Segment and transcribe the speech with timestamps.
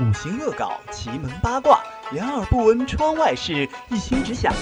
[0.00, 1.80] 五行恶搞，奇门八卦，
[2.12, 4.52] 两耳不闻窗外事，一心只想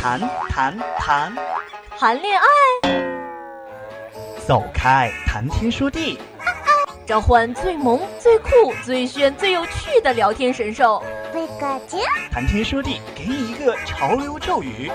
[0.00, 1.36] 谈谈谈
[1.98, 2.44] 谈恋爱。
[4.46, 6.20] 走开，谈天说地，
[7.04, 8.48] 召唤最萌、最酷、
[8.84, 11.02] 最炫、最有趣的聊天神兽。
[12.30, 14.92] 谈天说地，给你一个潮流咒语，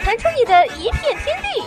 [0.00, 1.62] 弹出你的一片天地。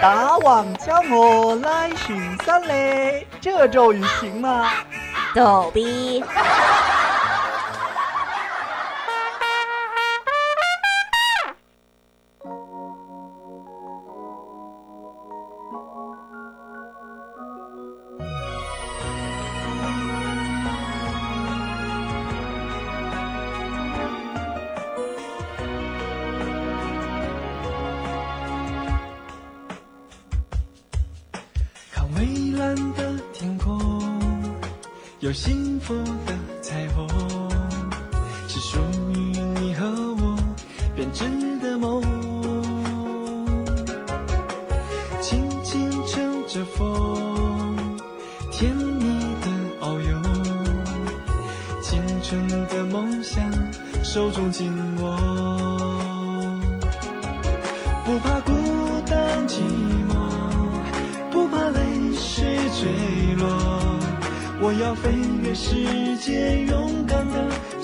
[0.00, 4.72] 大王叫我来巡山嘞，这咒语行吗？
[5.34, 6.22] 逗逼。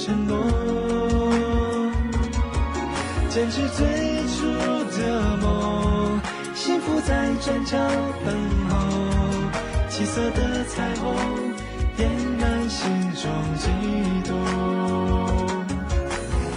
[0.07, 0.39] 承诺，
[3.29, 3.85] 坚持最
[4.29, 4.47] 初
[4.97, 6.21] 的梦，
[6.55, 7.77] 幸福在转角
[8.25, 8.33] 等
[8.71, 8.77] 候，
[9.89, 11.13] 七色的彩虹
[11.97, 13.69] 点燃心中悸
[14.31, 14.39] 动，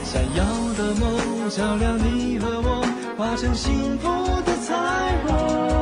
[0.04, 0.44] 闪耀
[0.78, 2.86] 的梦照亮你和我，
[3.18, 4.08] 化成幸福
[4.46, 4.76] 的彩
[5.26, 5.79] 虹，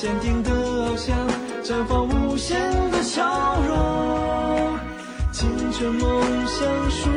[0.00, 1.14] 坚定的翱翔，
[1.62, 2.58] 绽放无限
[2.90, 4.78] 的笑容，
[5.30, 7.10] 青春梦想属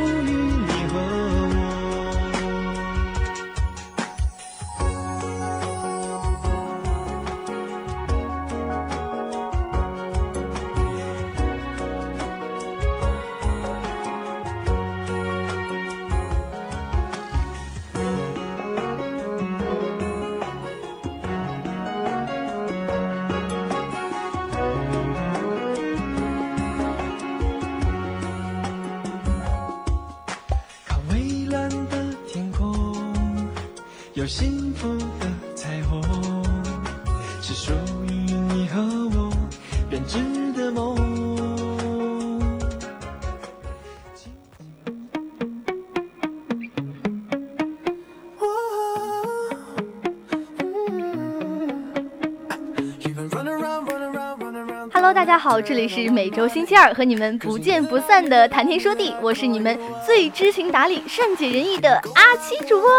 [55.03, 62.89] Hello，大家好，这里是每周星期二和你们不见不散的谈天说地，我是你们最知情达理、善解人意的阿七主播。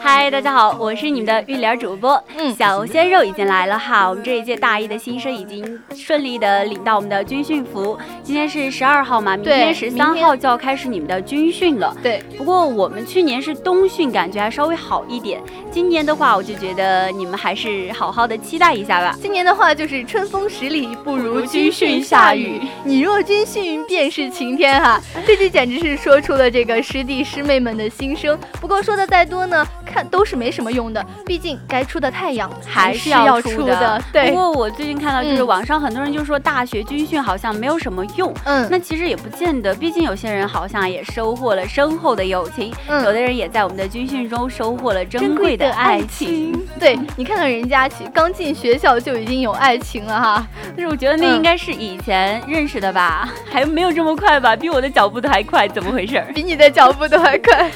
[0.00, 2.18] 嗨，大家好，我是你们的玉莲主播。
[2.38, 7.98] 嗯，小鲜肉已经来了哈，我们这一届大一的新生已经顺利的领到我们的军训服。
[8.22, 11.94] 今天是十二号嘛，明天十三号就要开始你们的军训了。
[12.02, 15.38] 对，不过我们去年是冬训，感觉还稍微好一点。
[15.70, 19.14] 今年的话，我就觉得你们还是好好的期待一下吧。
[19.20, 21.41] 今年的话，就是春风十里不如。
[21.46, 25.00] 军训下雨，你若军训便是晴天哈！
[25.26, 28.38] 这句简直是说出了这个师弟师妹们的心声。
[28.60, 34.02] 不过说的再多呢，看都是没什么用的，毕竟该出的太阳还是要出的。
[34.12, 34.30] 对。
[34.30, 46.58] 不过我最近看到就是网上很多人就说大学军训好像没有什么用，嗯，那其实也不见得，毕竟有些人好像也收获了深厚的友情，有的人也在我们的军训中收获了珍贵的爱情。
[46.78, 51.31] 对你看看人家刚进学校就已经有爱情了哈，但是我觉得那。
[51.34, 54.54] 应该是以前认识的吧，还没有这么快吧？
[54.54, 56.24] 比我的脚步都还快，怎么回事？
[56.34, 57.70] 比你的脚步都还快。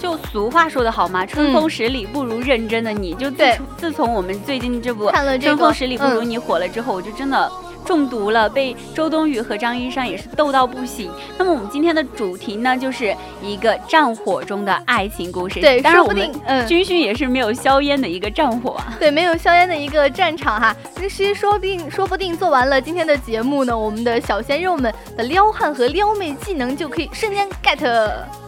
[0.00, 3.14] 就俗话说的好嘛，春风十里不如认真的你。
[3.14, 3.44] 就自
[3.76, 5.06] 自从我们最近这部
[5.40, 7.50] 《春风十里不如你》火了之后，我就真的。
[7.84, 11.10] 中毒了，被周冬雨和张一山也是逗到不行。
[11.38, 15.60] 那么我们今天的主题呢，就是一个战火中的爱情故事。
[15.60, 16.30] 对，当然我们
[16.66, 18.96] 军训也是没有硝烟的一个战火啊。
[18.98, 20.74] 对，没有硝烟的一个战场哈。
[20.96, 27.80] 其实说不定，说不定做完了今天的节目呢，我们的小鲜肉们的撩汉和撩妹技能就可以瞬间 get。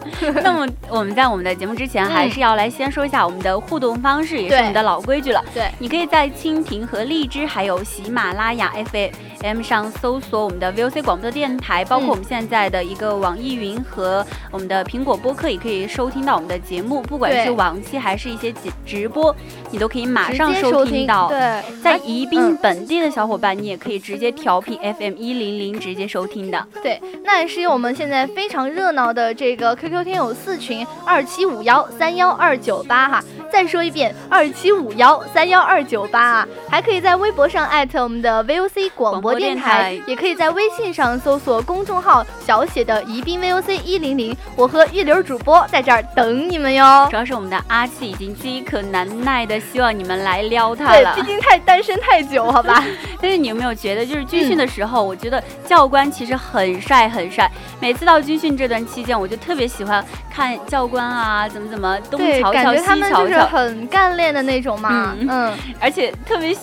[0.43, 5.43] 那么我们在我们的节目之前，还是要来先说一下我们的互动方式，也是我们的老规矩了。
[5.53, 9.11] 对，你可以在蜻蜓和荔枝，还有喜马拉雅 FM。
[9.43, 17.01] FM 上搜索我们的 VOC 广播电台，包括我们现在的一个网易云和我们的苹果播客，也可以收听到我们的节目。
[17.01, 19.35] 不管是往期还是一些直直播，
[19.69, 21.27] 你都可以马上收听到。
[21.27, 26.65] 对，在宜宾本地的小伙伴，你也可以直接调频 FM 一零零直接收听的。
[26.81, 33.23] 对，那也是有我们现在非常热闹的这个 QQ 听友四群二七五幺三幺二九八哈。
[33.53, 47.07] 再说一遍，二七五幺三幺二九八啊，还可以在微博上艾特我们的 VOC 广播电台，也可以在微信上搜索公众号小写的宜宾 VOC 一零零，我和玉流主播在这儿等你们哟。
[47.11, 52.83] 主要是我们的阿七已经饥渴难耐的希望你们来撩他了，对，毕竟太单身太久，好吧。
[53.21, 57.47] 但是你有没有觉得，就是军训的时候，我觉得教官其实很帅很帅。
[57.79, 60.03] 每次到军训这段期间，我就特别喜欢
[60.33, 63.42] 看教官啊，怎么怎么东瞧瞧西瞧瞧。
[63.47, 66.55] 很干练的那种嘛，嗯，而且特别。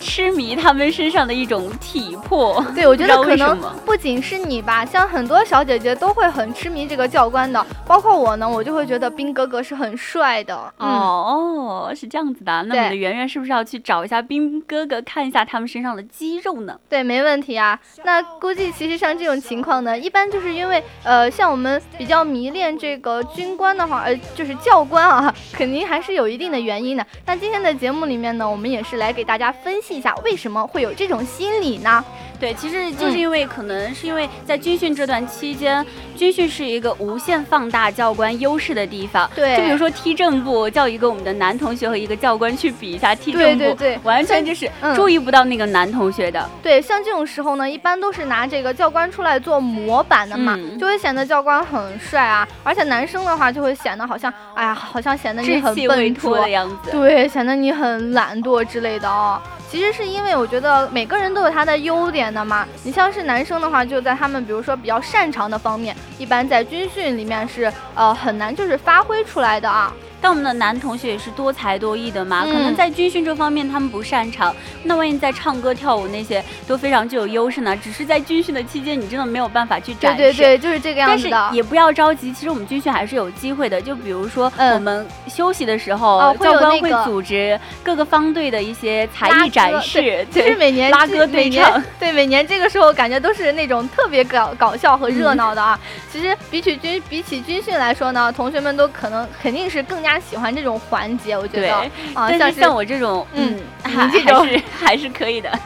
[0.00, 10.72] 痴迷他们身上的一种体魄，对我觉得可能不仅是你吧，像很多小姐姐都会很痴迷这个教官的，包括我呢，我就会觉得兵哥哥是很帅的。
[10.78, 16.78] 哦，是这样子的，那我们的圆圆是不是要去找一下兵哥哥，看一下他们身上的肌肉呢？
[16.88, 17.78] 对，没问题啊。
[18.04, 27.04] 那估计其实像这种情况呢，一般就是因为呃，像我们比较迷恋这个军官的话，呃，就是教官啊，肯定还是有一定的原因的。
[27.26, 29.87] 那今天的节目里面呢，我们也是来给大家分析。
[29.94, 32.04] 一下为什么会有这种心理呢？
[32.38, 35.84] 对，其实就是因为可能是因为在军训这段期间，
[36.16, 39.28] 军训是一个无限放大教官优势的地方。
[39.34, 46.48] 对，就比如说踢正步，叫一个我们的男同学和一个教官去比一下踢正步，对对对，完全就是注意不到那个男同学的。
[46.62, 52.46] 对，像这种时候呢，一般都是拿这个教官出来做模板的嘛，就会显得教官很帅啊。
[52.62, 56.90] 而且男生的话就会显得好像，哎呀，好像显得你很笨拙的样子。
[56.92, 59.40] 对，显得你很懒惰之类的哦。
[59.70, 62.66] 其实是因为我觉得每个人都有他的优点的吗。
[62.84, 69.92] 你像是男生的话，就在他们比如说比较擅长的方面，一般在军训里面是呃很难就是发挥出来的啊。
[70.20, 77.76] 但我们的男同学也是多才多艺的嘛，可能在军训这方面他们不擅长，那万一在唱歌跳舞那些都非常具有优势呢？
[77.76, 80.18] 只是在军训的期间，你真的没有办法去展示。
[80.18, 81.50] 对对对，就是这个样子的。
[81.52, 83.80] 也不要着急，其实我们军训还是有机会的。
[83.80, 95.78] 就比如说我们休息的时候，教官会组织各个方队的一些才艺展示，其实每年拉歌对唱，对每年这个时候感觉都是那种特别搞搞笑和热闹的啊。
[96.10, 100.07] 其实比起军比起军训来说呢，同学们都可能肯定是更加。
[100.08, 101.74] 加喜欢这种环节，我觉得
[102.14, 105.50] 啊，像像我这种，嗯，还是还是可以的。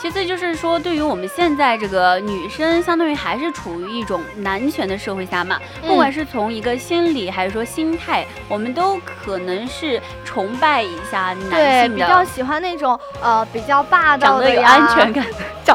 [0.00, 5.60] 其次就是说，对于我们现在这个女生，相当于还是处于一种男权的社会下嘛。
[5.86, 15.24] 不管是从一个心理还是说心态，我们都可能是崇拜一下男性的，比较喜欢那种呃比较霸道的，长得有安全感，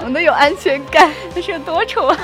[0.08, 2.18] 长得有安全感，那 是有多丑啊！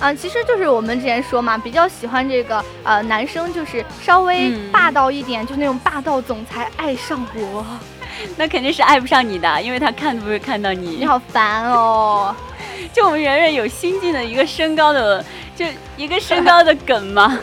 [0.00, 7.64] 啊，其实就是我们之前说嘛，比较喜欢这个呃男生，就是稍微霸道一点，就那种霸道总裁爱上我，
[8.36, 10.96] 那肯定是爱不上你的，因为他看都不会看到你。
[10.96, 12.34] 你好烦哦！
[12.92, 15.24] 就我们圆圆有新进的一个身高的，
[15.54, 15.64] 就
[15.96, 17.38] 一个身高的梗吗？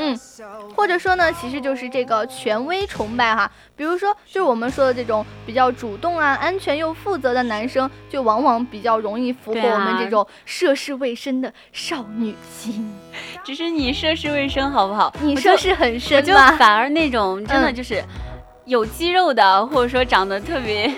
[0.00, 0.18] 嗯，
[0.74, 3.50] 或者说呢，其实就是这个权威崇拜哈。
[3.76, 12.90] 比如说，就是我们说的这种比较主动啊、安全又负责的男生，就往往比较容易俘获我们这种涉世未深的少女心。
[13.44, 15.14] 只是你涉世未深，好不好？
[15.20, 18.02] 你涉世很深就反而那种真的就是
[18.70, 20.90] 有肌肉的，或者说长得特别。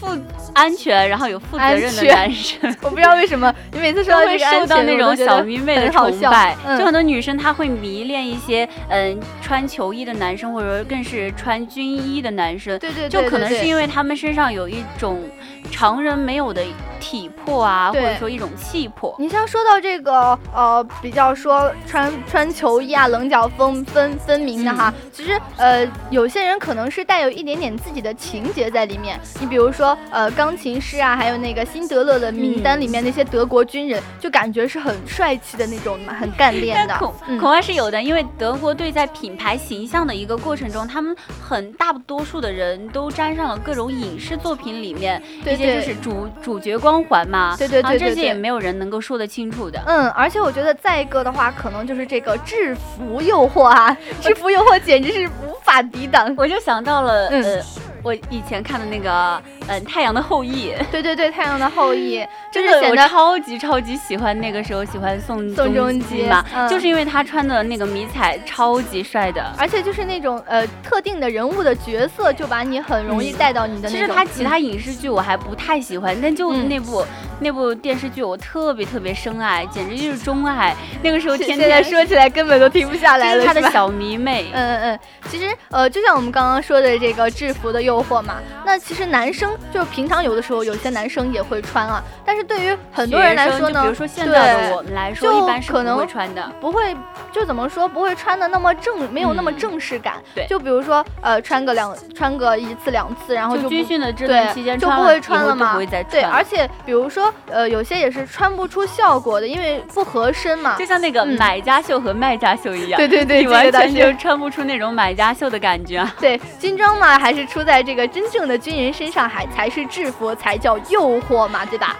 [0.00, 0.18] 负
[0.54, 15.22] 安全，然后有负责任的男生， 我不知道为什么你每次说会受到那种小迷妹的崇拜，就很多女生她会迷恋一些嗯穿球衣的男生，或者说更是穿军衣的男生，对对，就可能是因为他们身上有一种
[15.70, 16.62] 常人没有的
[16.98, 19.14] 体魄啊，或者说一种气魄。
[19.18, 29.98] 你像说到这个呃比较说穿穿球衣啊棱角分分分明的哈，其实呃有些人可能是带有一点点自己的情节在里面，你比如说。
[30.12, 36.94] 呃，钢琴师啊，还有那个辛德勒的名单里面那些德国军人，就感觉是很帅气的那种，很干练的。
[36.98, 47.56] 恐恐怕是有的，因为德国队在品牌形象的一个过程中，他们很大多数的人都沾上了各种影视作品里面一些就是主主角光环嘛。
[47.56, 49.82] 对对对，这些也没有人能够说得清楚的。
[49.86, 56.34] 嗯，而且我觉得再一个的话，可能就是这个制服诱惑啊， 制服诱惑简直是无法抵挡。
[56.36, 57.62] 我就想到了，呃。
[58.02, 60.72] 我以前看的那个，嗯，《太阳的后裔》。
[60.90, 62.18] 对对对，《太阳的后裔》
[62.52, 73.88] 就是我超级超级喜欢，那个时候喜欢宋宋仲基嘛，就是因为他穿的那个迷彩超级帅的，而且就是那种呃特定的人物的角色，就把你很容易带到你的。
[73.88, 77.04] 其实他其他影视剧我还不太喜欢，但就那部
[77.40, 80.74] 那部电视剧我特别特别深爱，简直就是钟爱。
[81.02, 84.46] 那个时候 天天说起来根本都停不下来了，他的小迷妹。
[84.52, 96.96] 嗯嗯嗯，其实呃就像我们刚刚说的这个制服的诱惑嘛，那其实男生就平常有的时候有些男生也会穿啊，但是对于很多人来说呢，比如说现在的我们来说，一般是可能会穿的，不会
[97.32, 100.14] 就怎么说不会穿的那么正，没有那么正式感。
[100.36, 105.76] 对，就比如说呃穿个两穿个一次两次，然后就军训的这段期间就不会穿了嘛。
[106.08, 110.76] 对，而且比如说呃有些也是穿不出效果的，因为不合身嘛。
[110.78, 112.96] 就像那个买家秀和卖家秀一样。
[112.96, 116.06] 对对对，你完全就穿不出那种买家秀的感觉。
[116.20, 121.96] 对，军装嘛还是出在这个真正的军人身上，还才是制服，才叫诱惑嘛，对吧？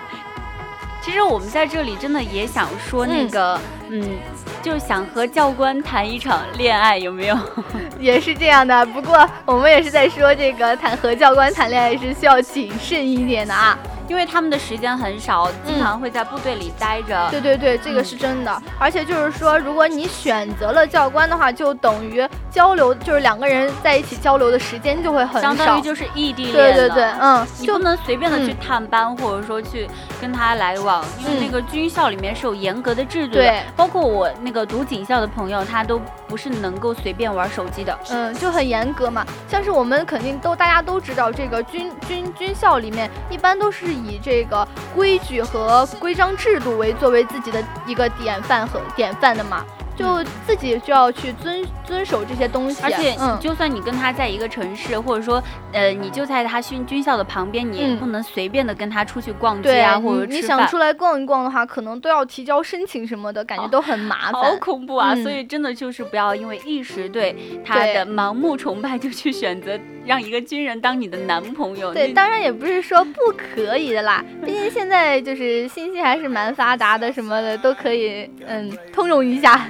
[1.03, 3.59] 其实我们在这里真的也想说那个，
[3.89, 4.19] 嗯，
[4.61, 7.39] 就想和教官谈一场恋爱，有没有？
[7.99, 8.85] 也是这样的。
[8.87, 13.79] 不过我们也是在说这个谈和教官谈恋爱是需要谨慎一点的啊。
[14.11, 17.29] 因为他们的时间很少，经常会在部队里待着。
[17.31, 18.61] 对对对，这个是真的。
[18.77, 29.89] 而且就是说，如果你选择了教官的话，就等于交流，就是两个人在一起交流的时间就会很少，相当于就是异地恋对对对，嗯，你不能随便的去探班，或者说去
[30.21, 33.43] 跟他来往，因为那个军校里面是有严格的制度的。
[33.43, 37.97] 对包括我那个读警校的朋友，他都不是能够随便玩手机的。
[38.11, 39.25] 嗯，就很严格嘛。
[39.47, 44.00] 像是我们肯定都大家都知道，这个军军军校里面一般都是。
[44.07, 49.65] 以这个规矩和规章制度为作为自己的一个典范和典范的嘛。
[50.01, 55.43] 就自己就要去遵遵守这些东西，而且就算你跟他在一个城市，或者说
[55.73, 65.15] 呃，你就在他军军校的旁边，你也不能随便的跟他出去逛街啊，或者你想出来逛一逛的话，可能都要提交申请什么的，感觉都很麻烦，好恐怖啊！
[65.17, 71.93] 所以真的就是不要因为一时对他的盲目崇拜，就去选择让一个军人当你的男朋友。
[71.93, 79.67] 对，当然也不是说不可以的啦， 毕竟现在就是信息还是蛮发达的，什么的都可以，嗯，通融一下。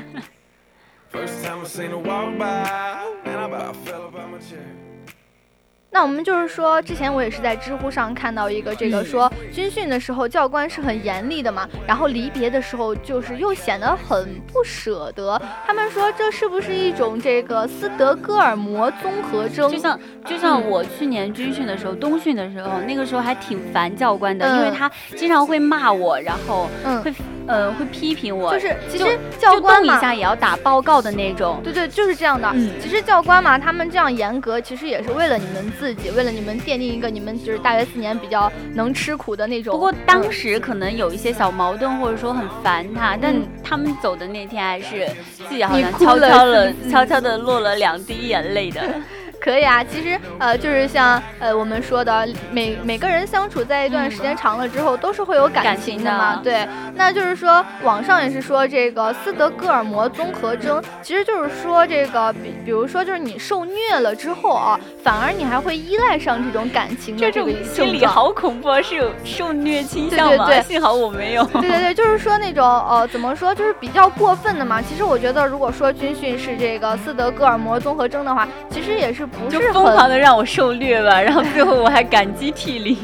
[5.93, 15.41] 那我们就是说，之前我也是在知乎上看到一个这个说，军训的时候教官是很严厉的嘛，然后离别的时候就是又显得很不舍得。
[15.67, 19.69] 他们说这是不是一种这个斯德哥尔摩综合征？
[19.69, 26.71] 就像就像我去年军训的时候，冬训的时候，那个时候还挺烦教官的，因为他经常会骂我，然后
[27.03, 27.13] 会
[27.51, 31.61] 呃会批评我，就是其实教官嘛，一下也要打报告的那种。
[31.65, 32.53] 对对，就是这样的。
[32.81, 35.71] 其实教官嘛，他们这样严格，其实也是为了你们。
[35.81, 39.73] 自己为了你们奠定一个你们就是大学四年比较能吃苦的那种。
[39.73, 45.09] 不过当时可能有一些小矛盾，或者说很烦他，但他们走的那天还是
[45.49, 48.83] 自己好像悄悄的悄悄的落了两滴眼泪的。
[49.41, 56.41] 可以啊，其实呃，就是像呃我们说的，每每个人相处在一段时间长了之后，都是会有感情的嘛。
[56.45, 70.45] 对，那就是说网上也是说这个斯德哥尔摩综合征，其实就是说这个比比如说就是你受虐了之后啊，反而你还会依赖上这种感情的这个心理好恐怖啊，是有受虐倾向吗？
[70.45, 71.45] 对对对，幸好我没有。
[71.45, 74.83] 对对对，就是说那种呃怎么说，就是比较过分的嘛。
[74.83, 79.30] 其实我觉得如果说军训是这个斯德哥尔摩综合征的话，其实也是。
[79.31, 82.97] 不是疯狂的让我受虐吧，然后最后我还感激涕零。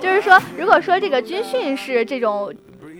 [0.00, 2.52] 就是说，如果说这个军训是这种。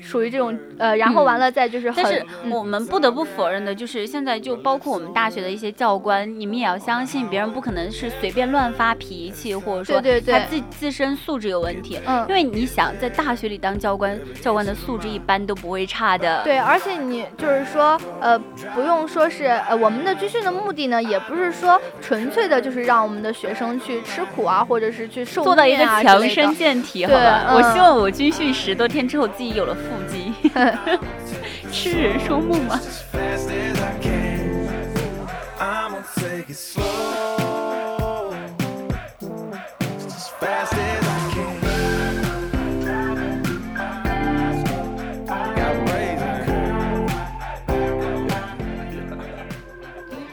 [0.03, 12.01] 属于这种呃，然后完了再就是，但是我们不得不否认的就是，现在就包括我们大学的一些教官，你们也要相信别人不可能是随便乱发脾气，或者说他自自身素质有问题。
[12.05, 16.43] 嗯，因为你想在大学里当教官，教官的素质一般都不会差的。
[16.43, 18.39] 对，而且你就是说呃，
[18.75, 27.55] 不用说是呃，我们的军训的目的呢，也不是说纯粹的就是让我们的学生去吃苦啊，或者是去受做到一个强身健体，好吧？
[27.55, 29.77] 我希望我军训十多天之后自己有了。
[31.73, 32.81] 痴人说梦吗？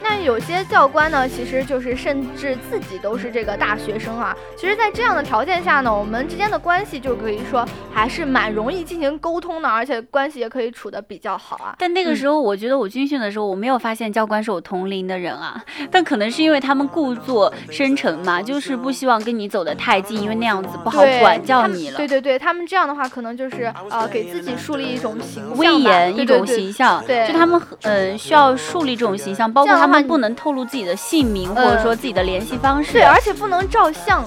[0.02, 4.36] 那有些教官呢，其实就是甚至自己都是这个大学生啊。
[4.56, 11.74] 其实，在这样的条件下呢，我们之间的关系就可以说还是蛮容易进行沟通的，而且关系也可以处的比较好啊。
[11.78, 15.62] 但那个时候，我觉得我军训的时候，我没有发现教官是我同龄的人啊。
[15.90, 21.96] 但可能是因为他们故作深沉嘛，就是不希望跟你走得太近，因为那样子不好管教你了。
[21.96, 27.02] 对对对，他们这样的话，可能就是呃，给自己树立一种形象，威严一种形象。
[27.06, 32.94] 对，就他们嗯需要树立这种形象，包括他们不能透露自己的姓名或者说自己的联系方式。
[32.94, 34.24] 对，而且不能照相。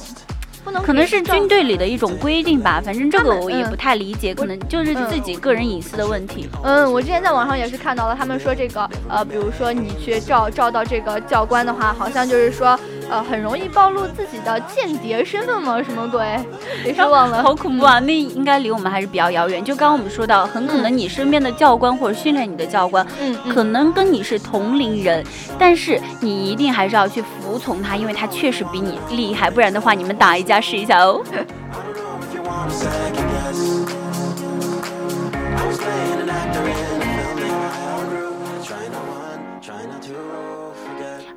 [0.63, 6.47] 不能可能是军队里的一种规定吧，反正这个我也不太理解，可能就是自己个人隐私的问题。
[6.63, 12.79] 嗯，我之前在网上也是看到了，他们说这个呃，比如说你去照照到这个教官的话，好像就是说。
[13.09, 15.81] 呃，很容易暴露自己的间谍身份吗？
[15.83, 16.25] 什么鬼？
[16.85, 17.99] 也是忘了，好恐怖啊！
[17.99, 19.63] 那应该离我们还是比较遥远。
[19.63, 25.23] 就刚刚我们说到，很可能你身边的教官或者训练你的教官，嗯，可能跟你是同龄人，
[25.59, 31.21] 但是你一定还是要去服从他，因为他确实比你厉害，不然的话，你们打一架试一下哦。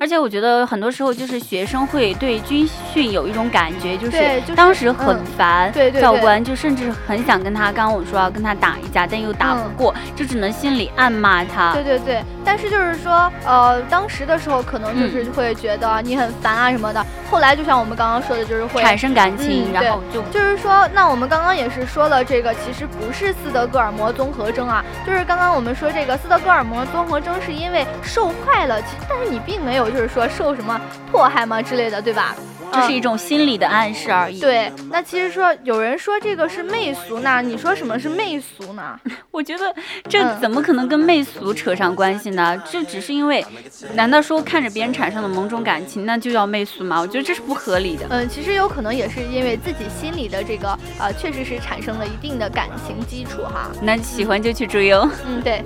[0.07, 11.73] 而且我觉得很多时候就是学生会对军训有一种感觉，就是当时很烦教官，就甚至很想跟他，刚刚我说要跟他打一架，但又打不过，就只能心里暗骂他。
[11.73, 17.05] 对对对，但是就是说，呃，当时的时候可能就是会觉得你很烦啊什么的。
[17.29, 30.79] 后来就像我们刚刚说的，就是会产生感情，然后就就是说，那我们刚刚也是说了，这个其实不是斯德哥尔摩综合征啊，就是刚刚我们说这个斯德哥尔摩综合征是因为受害了，其实但是你并没有就是说受什么
[31.11, 32.33] 迫害吗之类的，对吧？
[32.71, 34.39] 这是一种心理的暗示而已。
[34.39, 38.99] 对，那其实说有人说这个是媚俗那，你说什么是媚俗呢？
[39.31, 39.73] 我觉得
[40.09, 42.61] 这怎么可能跟媚俗扯上关系呢？
[42.71, 43.45] 这只是因为，
[43.93, 46.99] 难道说看着别人产生了某种感情，那就叫媚俗吗？
[46.99, 48.05] 我觉得这是不合理的。
[48.09, 53.71] 嗯，其实有可能也是因为自己心里的这个呃，确实是产生了一定的感情基础哈。
[53.81, 55.09] 那喜欢就去追哦。
[55.27, 55.63] 嗯，对。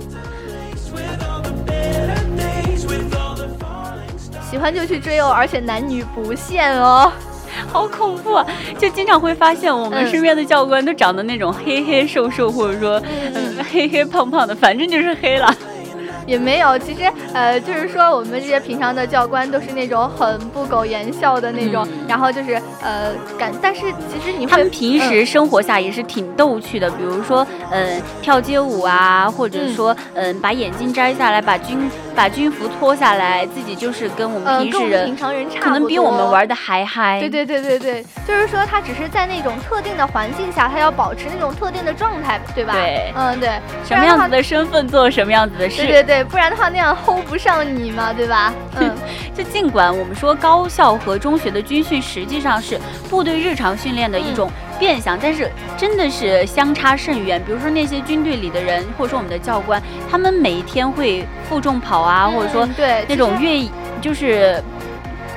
[4.52, 7.10] 喜欢就去追哦，而且男女不限哦，
[7.72, 8.46] 好恐怖啊！
[8.78, 13.02] 就经常会发现我们身边的教官都长得那种黑黑瘦瘦，或者说
[13.34, 13.64] 嗯。
[13.72, 15.50] 黑黑胖胖的，反正就是黑了。
[16.26, 37.18] 也没有，其实呃，就是说我们这些平常的教官都是那种很不苟言笑的那种，然后就是呃感，但是其实你他们平时生活下也是挺逗趣的，比如说嗯跳街舞啊，或者说嗯把眼镜摘下来，把军把军服脱下来，自己就是跟我们平时人平常人差不多可能比我们玩的还嗨。
[37.20, 42.74] 对对对对对，就是说他只是在那种特定的环境下，他要保持那种特定的状态，对吧？
[42.74, 43.50] 对，嗯对，
[43.84, 45.78] 什么样子的身份做什么样子的事。
[45.78, 46.12] 对对对。
[46.12, 48.52] 对，不然的话那样 hold 不上你嘛，对吧？
[48.78, 48.94] 嗯，
[49.34, 54.50] 就尽管我们说高校和中学的军训实际上是部队日常训练的一种
[54.82, 57.40] 变相，但是真的是相差甚远。
[57.46, 63.64] 比如说那些军队里的人，或者说我们的教官，他们每一天会负重跑啊，或者说对那种越
[64.00, 64.60] 就是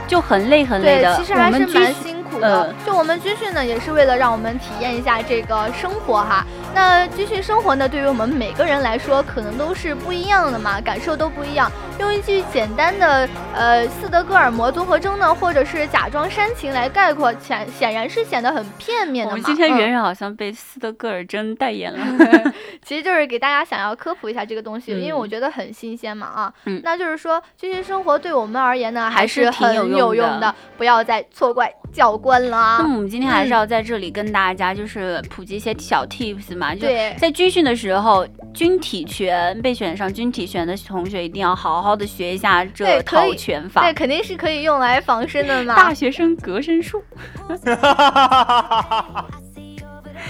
[0.07, 1.15] 就很累很累的。
[1.15, 2.73] 其实还是蛮辛苦的。
[2.83, 6.43] 就我们军训呢，也是为了让我们体验一下这个生活哈。
[6.75, 11.71] 那军训生活呢，对于我们每个人来说，可能都是不一样的嘛，感受都不一样。
[12.01, 19.37] 用一句简单的呃斯德哥尔摩综合征呢，或者是假装煽情来概括，显显然是显得很片面的嘛。
[19.37, 26.53] 我们今天圆圆好像被斯德哥尔征代言了，其实就是给大家想要科普一下这个东西，因为我觉得很新鲜嘛啊。
[26.65, 26.81] 嗯。
[26.83, 32.79] 那就是说军训生活对我们而言呢，还是很有用的，不要再错怪教官啦。
[32.81, 36.75] 那么我们今天还是要在这里跟大家就是普及一些小 tips 嘛。
[36.75, 36.81] 就，
[37.17, 43.81] 在军训的时候，军体拳被选上军体拳的同学一定要好好的学一下这套拳法。
[43.83, 45.75] 对，肯定是可以用来防身的嘛。
[45.75, 47.01] 大学生隔身术。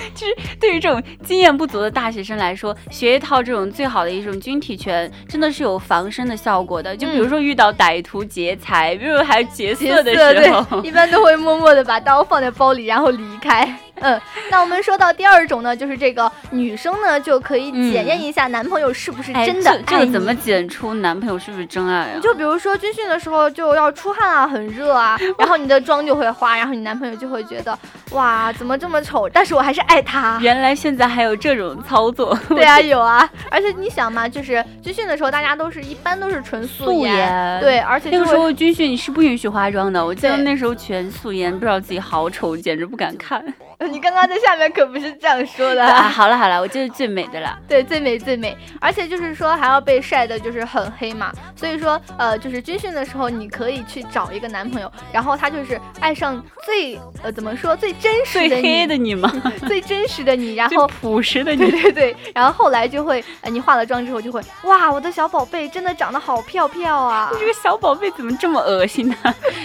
[0.13, 6.96] 其实对于这种经验不足的大学生来说，学一套这种最好的一种军体拳，真的是有防身的效果的。
[6.96, 13.78] 就比如说遇到歹徒劫财，比如还劫色的时候，一般都会默默的把刀放在包里，然后离开。
[14.02, 14.20] 嗯，
[14.52, 22.20] 那我们说到第二种呢，就是这个女生呢就可以检验一下男朋友是不是真的爱这个怎么检出男朋友是不是真爱啊？
[22.22, 27.78] 就比如说军训的时候就要出汗啊，很热啊， 然后你的妆就会花，然后你男朋友就会觉得，
[28.12, 29.30] 哇，怎么这么丑？
[29.30, 30.38] 但是我还是爱他。
[30.42, 32.38] 原来现在还有这种操作？
[32.50, 33.28] 对啊，有啊。
[33.50, 37.60] 而且你想嘛，就是军训的时候，大家都是一般都是纯素颜。
[37.62, 40.06] 对，而且那个时候军训你是不允许化妆的。
[40.06, 43.44] 我记得那时候全素颜，不知道自己好丑，简直不敢看。
[43.89, 45.84] 你刚刚在下面可不是这样说的。
[45.86, 46.04] 啊！
[46.04, 47.58] 好了好了，我就是最美的了。
[47.67, 48.58] 对，最美最美。
[48.80, 51.32] 而且就是说还要被晒的，就是很黑嘛。
[51.56, 59.32] 所以说，呃，就是军训的时候，你可以去找一个男朋友，然后他就是爱上最呃怎么说最真实的最黑的你吗？
[59.67, 61.58] 最真实的你，然后朴实的你。
[61.58, 62.15] 对对对。
[62.34, 67.30] 然后后来就会，呃，你化了妆之后就会，哇，我的小宝贝真的长得好漂漂啊！
[67.34, 69.15] 你这个小宝贝怎么这么恶心呢？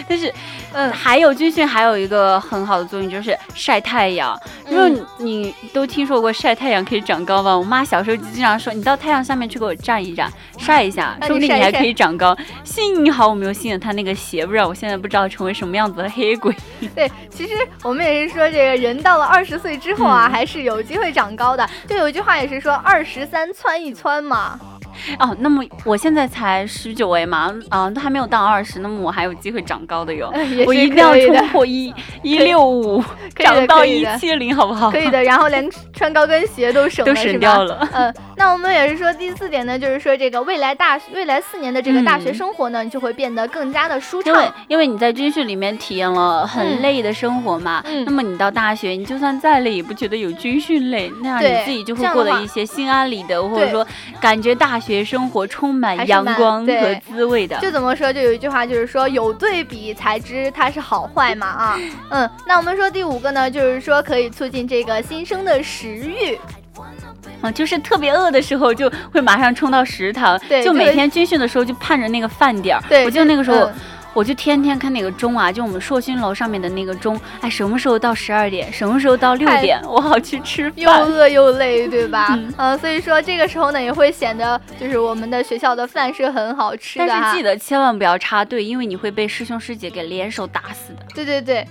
[0.08, 0.32] 但是，
[0.72, 4.38] 嗯，还有军训还有一个很好的作用就是晒太阳。
[4.68, 7.56] 因为你都听说过晒太阳可以长高吗？
[7.56, 12.36] 我妈小时候就经常说，你到太阳下面去给我站一站，晒一下，说不定你还可以长高。
[12.64, 16.54] 幸好我没有信了她那个邪，不然我现在不知道成为什么样子的黑鬼。
[16.94, 21.68] 对，其实我们也是说，这个人到了二十岁之后啊，还是有机会长高的。
[21.88, 24.58] 就有一句话也是说，二十三窜一窜嘛。
[25.18, 30.32] 哦，那么我现在才十九哎嘛，啊，都还没有到二十，那么我还有机会长高的哟。
[30.66, 33.02] 我一定要冲破一 一六五，
[33.36, 34.90] 长到一七零，好不好？
[34.90, 37.88] 可以的，然后连穿高跟鞋都省都省掉了。
[37.92, 44.32] 嗯，那我们也是说第四点呢，就是说这个未来大未来四年的这个大学生活呢，就会变得更加的舒畅。
[44.34, 53.86] 因为因为你在军训里面体验了很累的生活嘛，那么你到大学，你就算再累也不觉得有军训累，那样你自己就会过得一些心安理得，或者说
[54.20, 55.00] 感觉大学。
[55.10, 58.12] 生活充满阳光和滋味的，就怎么说？
[58.12, 61.78] 就有一句话，就是说有对比才知它是好坏嘛啊。
[62.10, 66.38] 嗯，那我们说第五个呢，就是说可以促进这个新生的食欲，
[67.40, 72.82] 啊，就是特别饿的时候就会马上冲到食堂，对，就每天军训的时候就盼着那个饭点儿。
[72.88, 73.68] 对，我记得那个时候。
[74.12, 80.72] 我就天天看那个钟啊，就我们硕勋楼上面的那个钟，哎，什么时候到十二点，什么时候到六点， 我好去吃饭。
[80.76, 82.38] 又饿又累，对吧？
[82.56, 87.06] 嗯，所以说这个时候呢，也会显得就是我们的学校的饭是很好吃的。
[87.06, 91.04] 但是记得千万不要插队，因为你会被师兄师姐给联手打死的。
[91.14, 91.66] 对对对。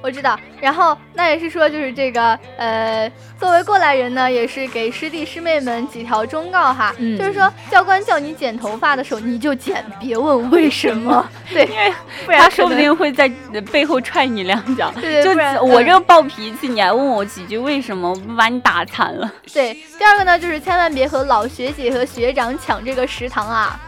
[0.00, 11.92] 我知道，然后那也是说，就是这个，呃，作为过来人呢，也是给师弟师妹们几条忠告哈，就是说，教官叫你剪头发的时候，你就剪，别问为什么， 对，因为
[12.24, 13.28] 不然他说不定会在
[13.72, 14.92] 背后踹你两脚。
[15.00, 19.32] 对对，就我这个暴脾气，你还问我几句为什么，我不把你打残了。
[19.52, 23.78] 对，第二个呢，就是千万别和老学姐和学长抢这个食堂啊。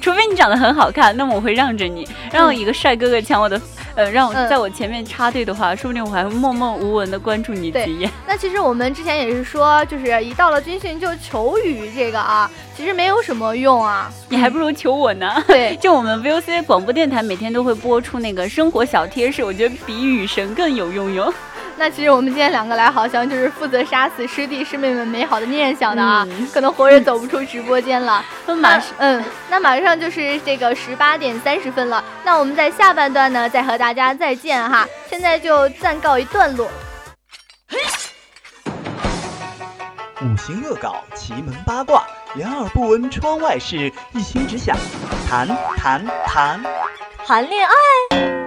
[0.00, 3.60] 除非你长得很好看，那么我会让着你，让一个帅哥哥抢我的，
[3.94, 8.10] 呃，让我在我前面插队的话，说不定我还会默默无闻的关注你几眼。
[8.26, 15.30] 那其实我们之前也是说，就是一到了军训就求雨这个啊，其实没有什么用啊，你还不如求我呢。
[15.46, 21.32] 对， 就我们 VOC 广播电台每天都会播出那个生活小贴士，我觉得比雨神更有用哟。
[21.82, 28.24] 那其实我们今天两个来，好像就是负责杀死师弟师妹们美好的念想的啊，可能活着走不出直播间了。
[28.46, 32.04] 那马上，嗯，那马上就是这个十八点三十分了。
[32.22, 34.86] 那我们在下半段呢，再和大家再见哈。
[35.10, 36.70] 现在就暂告一段落。
[40.20, 44.76] 五行恶搞，奇门八卦，两耳不闻窗外事，一心只想
[45.28, 46.64] 谈谈谈
[47.26, 48.41] 谈恋爱。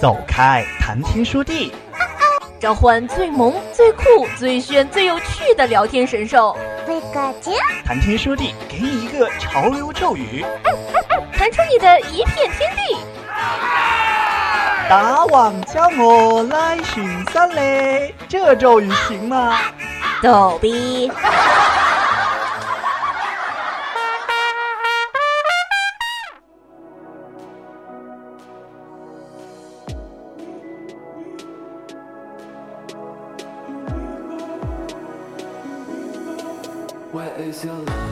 [0.00, 1.72] 走开，谈天说地，
[2.60, 6.56] 召唤最萌、最酷、最炫、最有趣的聊天神兽。
[7.84, 10.46] 谈天说地，给你一个潮流咒语，
[11.32, 12.96] 弹出你的一片天地。
[14.88, 19.58] 大王叫我来巡山嘞，这咒语行吗？
[20.22, 21.10] 逗逼。
[37.48, 38.07] is your love?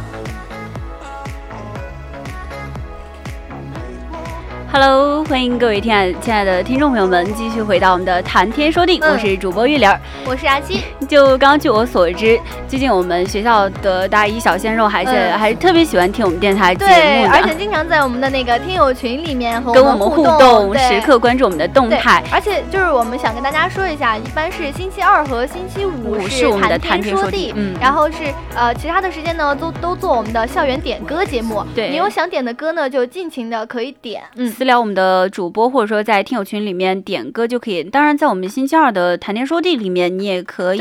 [4.78, 9.00] Hello，欢迎各位亲爱亲爱的听众朋友们，继续回到我们的谈天说地。
[9.00, 9.90] 我是主播玉玲，
[10.26, 10.82] 我是阿七。
[11.08, 22.22] 就刚据我所知，最近我们学校的大一小鲜肉还是还是特别喜欢听我们电台节目而且经常在我们的那个听友群里面和跟我们互动，时刻关注我们的动态。
[22.30, 28.18] 而且就是我们想跟大家说一下，一般是星期二和星期五是我们的谈天说地，嗯，然后是
[28.54, 31.64] 呃其他的时间呢都都做我们的校园点歌节目。
[31.74, 34.52] 对，你有想点的歌呢，就尽情的可以点，嗯。
[34.66, 37.82] 聊我们的主播，或者说在听友群里面点歌就可以。
[37.84, 40.80] 当然，在我们星期二的谈天说地里面，你也可以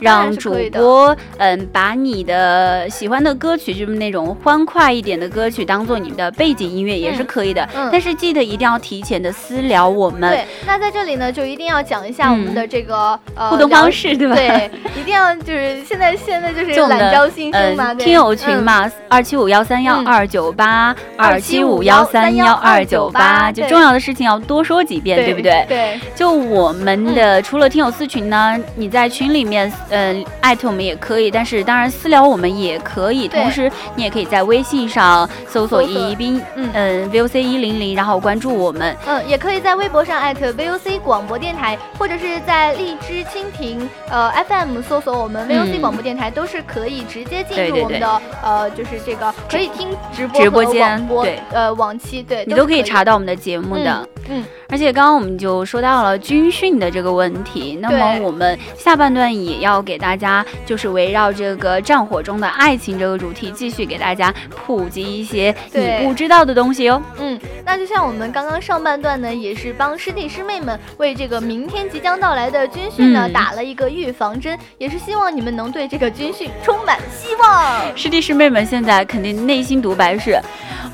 [0.00, 7.68] 让主播嗯把你的喜欢的歌曲，就是那种欢快一点的歌曲，当做你的背景音乐也是可以的。
[7.92, 10.30] 但是记得一定要提前的私聊我们。
[10.30, 14.34] 对，那在这里呢，就一定要讲一下我们的这个呃互动方式，对吧？
[14.34, 25.64] 对，一定要就是现在现在就是懒招新生嘛，听友群嘛，二七五幺三幺二九八，二七五幺三幺二九八，就重要的事情要多说几遍，对不对？
[25.68, 26.00] 对。
[26.14, 33.28] 就我们的除了听友私群呢，你在群里面嗯艾特我们也可以，但是当然私聊我们也可以。
[33.28, 38.96] 同时你也可以在微信上搜索宜宾嗯 VOC 一零零，然后关注我们。
[39.06, 54.08] 嗯，也可以在微博上艾特 VOC 广播电台，或者是在荔枝蜻蜓呃 FM 搜索我们 VOC 广播电台，都是可以直接进入我们的呃就是这个可以听直播直播间对呃往期对你都可以查到我们的节目的。
[54.30, 67.02] 嗯，而且刚刚我们就说到了军训的这个问题，那么我们下半段也要给大家就是围绕这个战火中的爱情这个主题，继续给大家普及一些你不知道的东西哟。
[67.18, 77.96] 嗯，那就像我们刚刚上半段呢，也是帮师弟师妹们为这个明天即将到来的军训呢打了一个预防针，也是希望你们能对这个军训充满希望。
[77.96, 80.38] 师弟师妹们现在肯定内心独白是。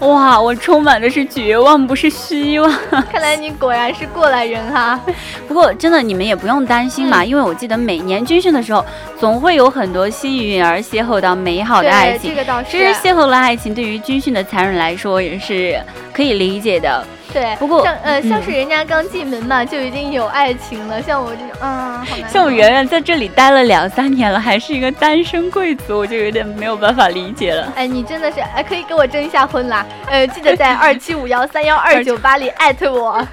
[0.01, 2.71] 哇，我充满的是绝望，不是希望。
[3.13, 4.99] 看来你果然是过来人哈。
[5.47, 8.85] 不过真的，你们也不用担心嘛，因为我记得每年军训的时候，
[9.19, 12.31] 总会有很多幸运儿邂逅到美好的爱情。
[12.31, 12.71] 这个倒是。
[12.71, 15.79] 其实邂逅了爱情，对于军训的残忍来说也是
[16.13, 17.05] 可以理解的。
[17.35, 21.03] 对，不过像呃像是人家刚进门嘛，就已经有爱情了。
[21.03, 27.73] 像我这种，嗯，像我圆圆在这里待了两三年了，还是一个单身贵族，我就有点没有办法理解了。
[27.75, 29.85] 哎，你真的是哎，可以给我征一下婚啦？
[30.07, 33.27] 呃，记得 在二七五幺三幺二九八里艾特我。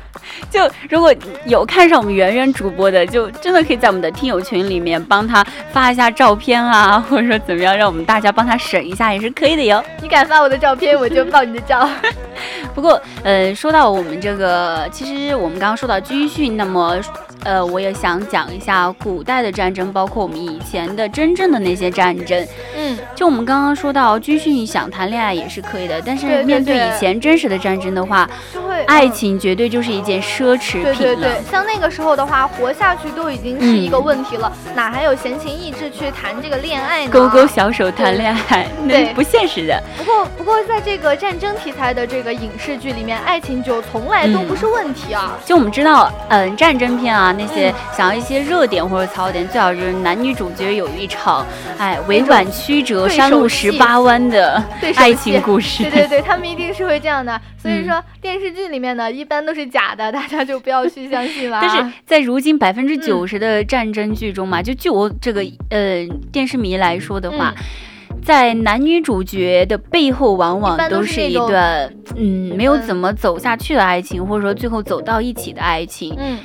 [0.50, 1.14] 就如果
[1.46, 9.84] 有看上我们圆圆主播的，就真的可以在我们的听友群里面帮他发一下照片啊，或者说怎么样，让我们大家帮他审一下也是可以的哟。
[10.02, 11.90] 你敢发我的照片，我就爆你的照。
[12.74, 17.00] 不过，呃，说到我们这个，其实我们刚刚说到军训，那么。
[17.44, 22.48] 呃，我也想讲一下古代的战争，包括我们以前的真正的那些战争。
[22.76, 30.94] 嗯，就我们刚刚说到军训想谈恋爱也是可以的，但是面对以前真实的战争的话，就会爱情绝对就是一件奢侈品了。
[30.96, 37.12] 对对对，像那个时候的话，活下去都已经是一个问题了，哪还有闲情逸致去谈这个恋爱呢？
[37.12, 39.82] 勾勾小手谈恋爱，对，不现实的。
[39.98, 45.38] 不过不过，在这个战争题材的这个影视剧里面，爱情就从来都不是问题啊。
[45.46, 47.31] 就我们知道，嗯，战争片啊。
[47.34, 51.46] 那些想要一些热点或者槽点，最好就是男女主角有一场，
[51.78, 54.64] 哎，委婉曲折、山路十八弯的
[54.96, 55.84] 爱情故事。
[55.84, 57.40] 对对对，他们一定是会这样的。
[57.58, 61.60] 所以说电视剧里面呢，一般都是假的，大家就不要去相信了。
[61.62, 67.54] 但是在如今百分之九十的战争剧中嘛，就据我这个呃电视迷来说的话。
[68.24, 76.16] 在男女主角的背后，往往都是一段嗯没有怎么走下去的爱情，或者说最后走到一起的爱情。
[76.20, 76.38] 嗯，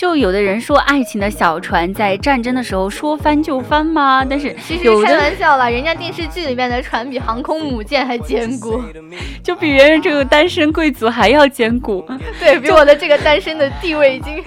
[0.00, 4.24] 就有的人说爱情的小船在战争的时候说翻就翻吗？
[4.24, 8.82] 但是其实开玩笑了，人家电视剧里面的船比航空母舰还坚固，
[9.44, 12.02] 就比圆圆这个单身贵族还要坚固。
[12.38, 14.42] 对比我的这个单身的地位已经。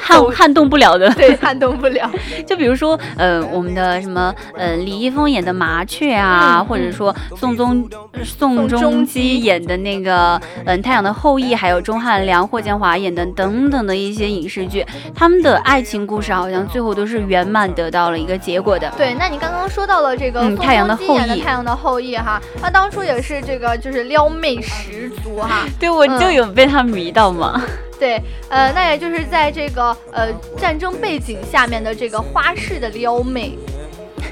[0.00, 2.10] 撼撼动不了的， 对，撼动不了。
[2.46, 7.88] 就比如说，呃，我们的什么，呃，李易峰演的麻雀啊，或者说宋仲
[8.24, 18.92] 宋仲基演的那个，嗯，太阳的后裔，还有钟汉良、霍建华演的等等的一些影视剧，他们的爱情故事好像最后都是圆满得到了一个结果的。
[18.96, 25.66] 对，那你刚刚说到了这个太阳的后裔《太阳的后裔》哈，他当初也是这个就是撩妹十足哈。
[25.80, 27.62] 对，我就有被他迷到嘛。
[27.98, 33.56] 对，呃，那也就是在这个呃战争背景下面的这个花式的撩妹。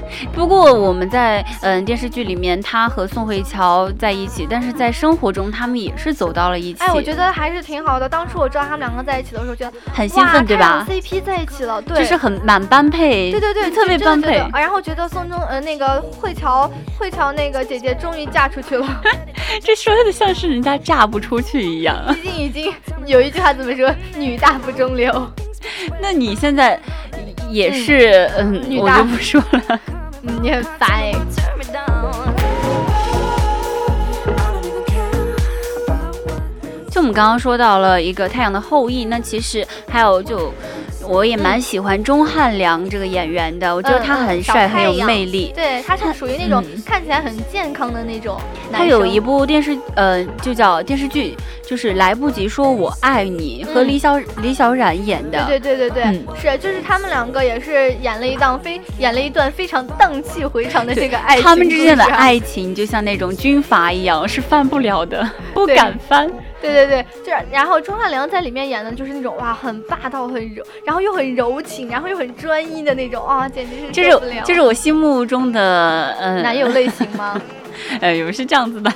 [0.33, 6.83] 不过我们在嗯电视剧里面，他和宋慧乔在一起，但是在生活中他们也是走到了一起。
[6.83, 8.07] 哎，我觉得还是挺好的。
[8.07, 13.31] 当初我知道他们两个在一起的时候，觉得很兴奋，对吧？CP 在一起了，对，就是很蛮般配。
[13.31, 14.43] 对对对，特别般配。
[14.53, 19.01] 然后觉得宋仲呃那个慧乔慧乔那个姐姐终于嫁出去了，
[19.63, 21.95] 这说的像是人家嫁不出去一样。
[22.21, 22.73] 毕竟已经
[23.05, 25.11] 有一句话怎么说，女大不中留。
[26.01, 26.79] 那你现在
[27.49, 29.79] 也是嗯，我就不说了。
[30.41, 31.13] 你很烦哎。
[36.89, 40.53] 就我们刚刚说到了一个《太阳的后裔》，那其实还有就。
[41.07, 45.51] 我也蛮喜欢钟汉良这个演员的，我觉得他很帅，很有魅力。
[45.55, 48.39] 对，他是属于那种看起来很健康的那种。
[48.71, 55.45] 他有一部电视，呃，就叫电视剧，就是来不及说我爱你，和李小李小冉演的。
[55.45, 61.43] 对对对对对，是，就是他们两个也是演了一档非演了一段非常荡气回肠的这个爱情。
[61.43, 66.29] 他们之间的爱情就像那种军阀一样，是翻不了的， 不敢翻。
[66.61, 77.39] 对对对，就是然后钟汉良在里面演的就是那种哇，很霸道，很柔，然后又很柔情，然后又很专一的那种啊，简直是就是就是我心目中的呃男友类型吗？
[78.01, 78.91] 哎，有是这样子的。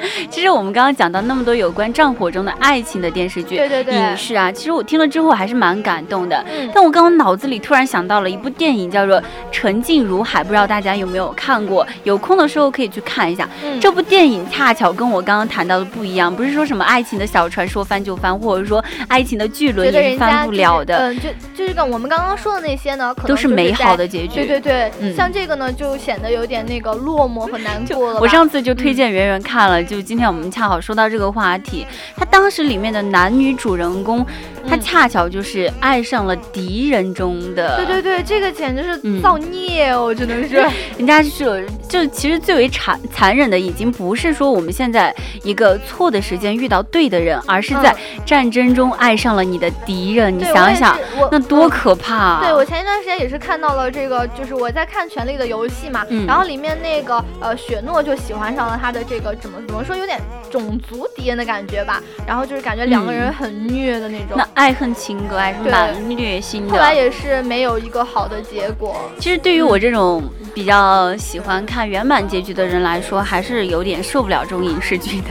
[0.30, 6.44] 其实我们刚刚讲到那么多有关战火中的爱情的电视剧、影视啊，其实我听了之后还是蛮感动的。
[6.74, 11.86] 但我刚刚脑子里突然想到了一部电影，叫做《沉静如海》，不知道大家有没有看过？
[12.04, 13.48] 有空的时候可以去看一下。
[13.80, 20.96] 这部电影恰巧跟我刚刚谈到的不一样，不是说什么爱情的小船说翻就翻，或者说爱情的巨轮也是翻不了的。
[20.96, 21.28] 嗯，就
[21.62, 24.44] 就是跟我们刚刚说的那些呢，都是美好的结局。
[24.44, 28.20] 对对对，像这个呢，就显得有点那个落寞和难过了。
[28.20, 29.80] 我上次就推荐圆圆看了。
[29.80, 34.26] 就今天我们恰好说到这个话题，他当时里面的男女主人公，
[34.68, 37.76] 他恰巧就是爱上了敌人中的。
[37.76, 40.60] 对对对，这个简直是造孽哦，只能说，
[40.98, 47.94] 人家是就其实最为残残忍的，已经不是说我们现在一个错的时间遇到对的人，而是在
[48.26, 50.36] 战争中爱上了你的敌人。
[50.38, 50.98] 你想想，
[51.30, 52.42] 那多可怕！
[52.42, 59.58] 对我前一段时间也是看到了这个，就是我在看《权力的游戏》嘛，然后里面那个呃雪诺就喜欢上了他的这个怎么。
[59.72, 60.20] 怎么说有点
[60.50, 66.72] 种族敌人的感觉吧，然后就是感觉两个人很虐的那种，那爱恨情歌还是蛮虐心的。
[66.72, 68.96] 后来也是没有一个好的结果。
[69.18, 70.22] 其实对于我这种
[70.54, 75.26] 比较喜欢看圆满结局的人来说，还是有点受不了这种影视剧的。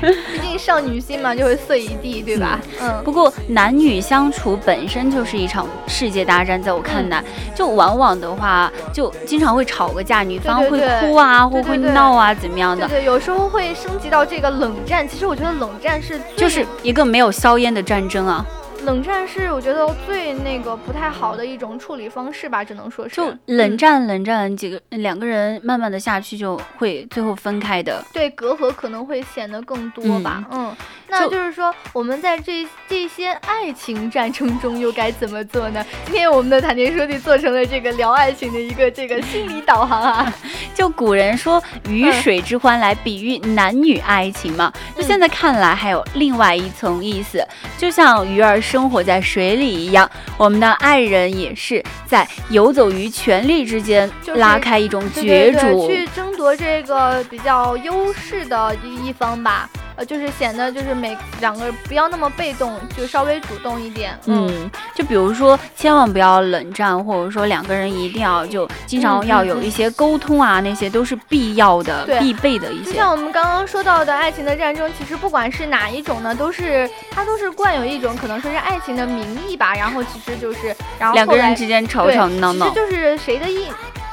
[0.00, 2.58] 毕竟少女心嘛，就会碎一地，对吧？
[2.80, 3.02] 嗯。
[3.04, 7.22] 不过男女相处本身就是一场世界大战，在我看来，
[7.54, 12.88] 就往往的话，就经常会吵个架，女方会哭啊，或会闹啊，怎么样的？
[12.88, 15.06] 对，有时候会升级到这个冷战。
[15.06, 18.44] 其实我觉得冷战是就是一个没有硝烟的战争啊。
[18.84, 23.16] 冷战是我觉得最那个不太好的一种处理方式吧，只能说是。
[23.16, 28.02] 就冷战，冷战几个两个人慢慢的下去，就会最后分开的。
[28.12, 30.42] 对，隔阂可能会显得更多吧。
[30.50, 30.74] 嗯，
[31.08, 35.84] 那就是说我们在这这些爱情战争中又该怎么做呢？
[36.06, 40.34] 今天我们的谈天说地做成了这个聊爱情的一个这个心理导航啊。
[40.74, 48.58] 就古人说鱼水之欢来比喻男女爱情嘛，就现在看来还有另外一层意思，就像鱼儿。
[48.70, 55.22] 生活在水里一样，我们的爱人也是在游走于权力之间，拉开一种角
[55.58, 59.68] 逐，去争夺这个比较优势的一一方吧。
[60.04, 64.18] 就是显得就是每两个不要那么被动，就稍微主动一点。
[64.26, 72.90] 嗯，就比如说千万不要冷战，或者说两个人一定要就经常要有一些沟通啊，那些都是必要的、必备的一些。
[72.90, 83.66] 就像我们刚刚说到的爱情的战争，其实不管是哪一种呢，都是它都是惯有一种可能说是爱情的名义吧，然后其实就是然后两个人之间吵吵闹闹，其实就是谁的意。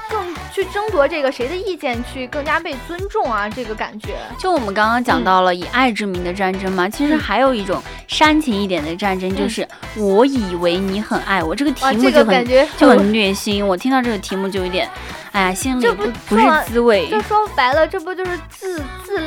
[0.09, 4.15] 更去争夺这个谁的意见去更加被尊重啊，这个感觉。
[4.39, 11.53] 就我们刚刚讲到了以爱之名的战争嘛，其实还有一种煽情一点的战争，就是我以为你很爱我。
[11.53, 13.65] 这个题目就很就很虐心。
[13.67, 14.89] 我听到这个题目就有点，
[15.31, 17.07] 哎呀，心里不不是滋味。
[17.07, 19.21] 就说白了，这不就是自自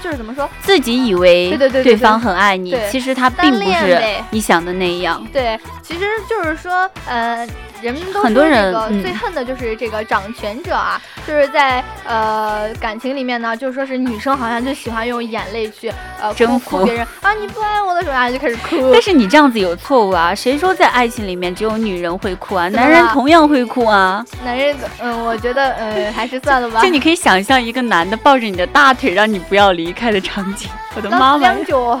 [0.00, 0.48] 就是怎么说？
[0.62, 5.26] 自己以为对对对对方很爱你，其实他并不是你想的那样。
[5.32, 7.44] 对，其实就是说，呃。
[7.82, 18.92] 人们都很多人最恨的就是这个掌权者啊，就是在呃感情里面呢，就是说是女生好像就喜欢用眼泪去呃征服别人啊，你不爱我的时候啊就开始哭。
[18.92, 22.68] 但是你这样子有错误啊，谁说在爱情里面只有女人会哭啊？
[22.68, 24.24] 男人同样会哭啊。
[24.44, 26.80] 男人嗯，我觉得呃还是算了吧。
[26.82, 31.54] 就你可以想象一个男的抱着你的大腿让你不要离开的场景，我的妈妈，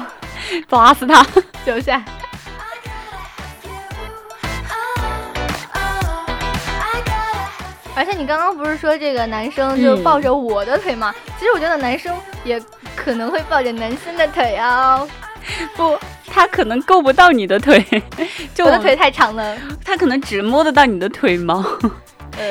[0.68, 1.26] 抓死他，
[1.64, 2.02] 留下。
[7.96, 11.14] 而且你刚刚不是说这个男生就抱着我的腿吗？
[11.38, 12.62] 其实我觉得男生也
[12.94, 15.08] 可能会抱着男生的腿哦。
[15.74, 17.82] 不，他可能够不到你的腿，
[18.54, 21.64] 就我的腿太长了，他可能只摸得到你的腿毛。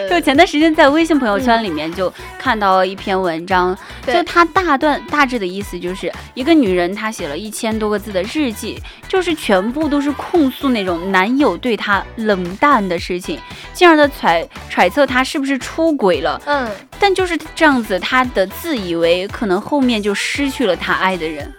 [0.10, 13.40] 就前段时间在微信朋友圈里面就看到了一篇文章，就他大段大致的意思就是一个女人她写了一千多个字的日记，就是全部都是控诉那种男友对她冷淡的事情，
[13.74, 16.42] 进而的揣揣测她是不是出轨了。
[16.46, 16.70] 嗯，
[17.00, 21.52] 但就是这样子，她的自以为可能后面就失去了她爱的人。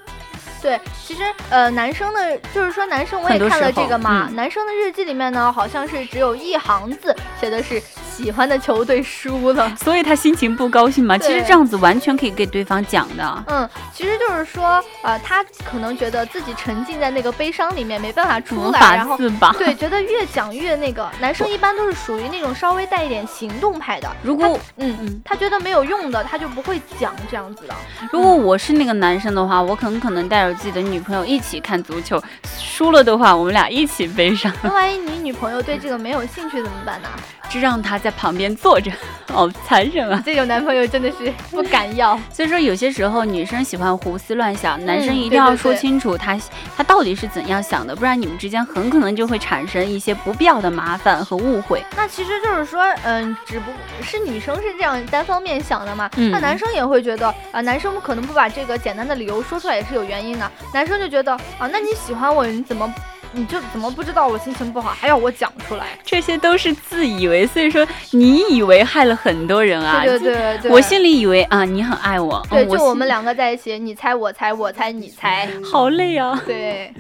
[0.63, 7.81] 对，其实呃，男生的，就是说男生我也看了这个嘛，男生的日记里面呢，好像是只有一行字写的是。
[8.17, 11.19] 喜欢的球队输了，所以他心情不高兴嘛。
[11.19, 13.45] 其实这样子完全可以给对方讲的。
[13.47, 19.19] 嗯，其实就是说，呃，他可能觉得自己沉浸在那个悲伤里面，没办法出来，然后
[19.59, 21.07] 对，觉得越讲越那个。
[21.21, 24.11] 男生一般都是属于那种稍微带一点行动派的。
[24.23, 27.75] 如果嗯嗯，他觉得没有用的，他就不会讲这样子的。
[28.11, 32.23] 如果我是那个男生的话，我可能可能带着自己的女朋友一起看足球，
[32.59, 34.51] 输了的话，我们俩一起悲伤。
[34.63, 37.09] 那万一你女朋友对这个没有兴趣怎么办呢？
[37.49, 38.89] 就让他在旁边坐着，
[39.33, 40.23] 好 残忍啊！
[40.25, 42.17] 这种男朋友真的是不敢要。
[42.33, 46.39] 所以说，有些时候女生喜欢胡思乱想，男生一定要说清楚他
[46.77, 51.85] 他到底是怎样想的，不然你们之间很可能就会产生一些不必要的麻烦和误会。
[51.97, 53.73] 那其实就是说，嗯，只不
[54.05, 56.09] 是女生是这样单方面想的嘛？
[56.31, 60.49] 那男生也会觉得啊，男生可能不把这个简单的理由说出来也是有原因的。
[60.73, 62.95] 男生就觉得啊，那你喜欢我，你怎么？
[63.37, 65.89] 你就怎么不知道我心情不好，还要我讲出来？
[66.03, 70.03] 这些都是自以为，所以说你以为害了很多人啊！
[70.05, 72.43] 对对对，我心里以为啊，你很爱我。
[72.51, 76.41] 对，就我们两个在一起，你猜我猜，我猜你猜，好累啊！
[76.47, 76.91] 对，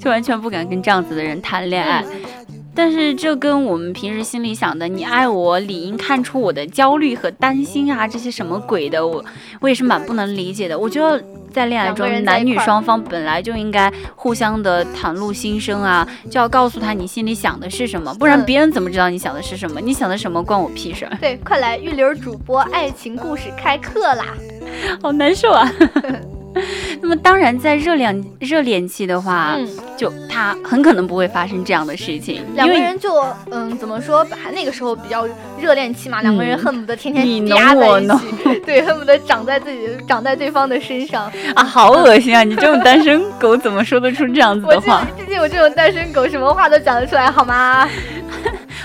[0.00, 2.04] 就完全不敢跟这样子的人谈恋爱。
[2.74, 9.24] 但是这跟我们平时心里想的“你爱我”理应看出我的焦虑和担心啊，这些什么鬼的，我
[9.60, 10.78] 我也是蛮不能理解的。
[10.78, 11.22] 我觉得
[11.52, 19.80] 在恋爱中，男女双方本来就应该互相的袒露心声啊，就要告诉他你心里想的是什么，不然别人怎么知道你想的是什么？
[19.80, 21.16] 你想的什么关我屁事儿？
[21.20, 24.34] 对，快来玉流主播爱情故事开课啦！
[25.00, 25.70] 好难受啊。
[27.00, 29.56] 那么当然，在热恋热恋期的话，
[29.96, 32.42] 就他很可能不会发生这样的事情。
[32.54, 34.24] 两个人就嗯，怎么说？
[34.42, 35.26] 还那个时候比较
[35.60, 42.42] 热恋期嘛，两个人恨不得天天你压在一起， 对，恨不得长在自己长在对方的身上 啊，好恶心啊！
[42.44, 45.06] 你这种单身狗怎么说得出这样子的话？
[45.16, 47.88] 毕竟我这种单身狗，什么话都讲得出来，好吗？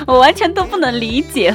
[0.07, 1.53] 我完全都不能理解，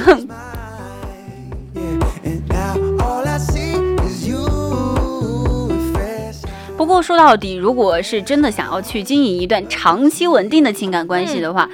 [6.95, 11.69] 过说到底，如果是真的想要去经营一段长期稳定的情感关系的话，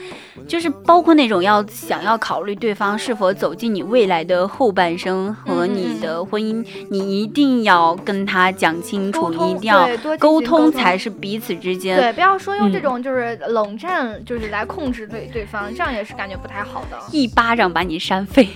[0.48, 12.00] 就是包括那种要想要考虑对方是否走进你未来的后半生和你的婚姻，你一定要跟他讲清楚，你一定要沟通才是彼此之间。
[12.00, 16.98] 对，不要说用这种就是冷战，就是来控制对对方，这样也是感觉不太好的。
[17.12, 18.50] 一巴掌把你扇飞。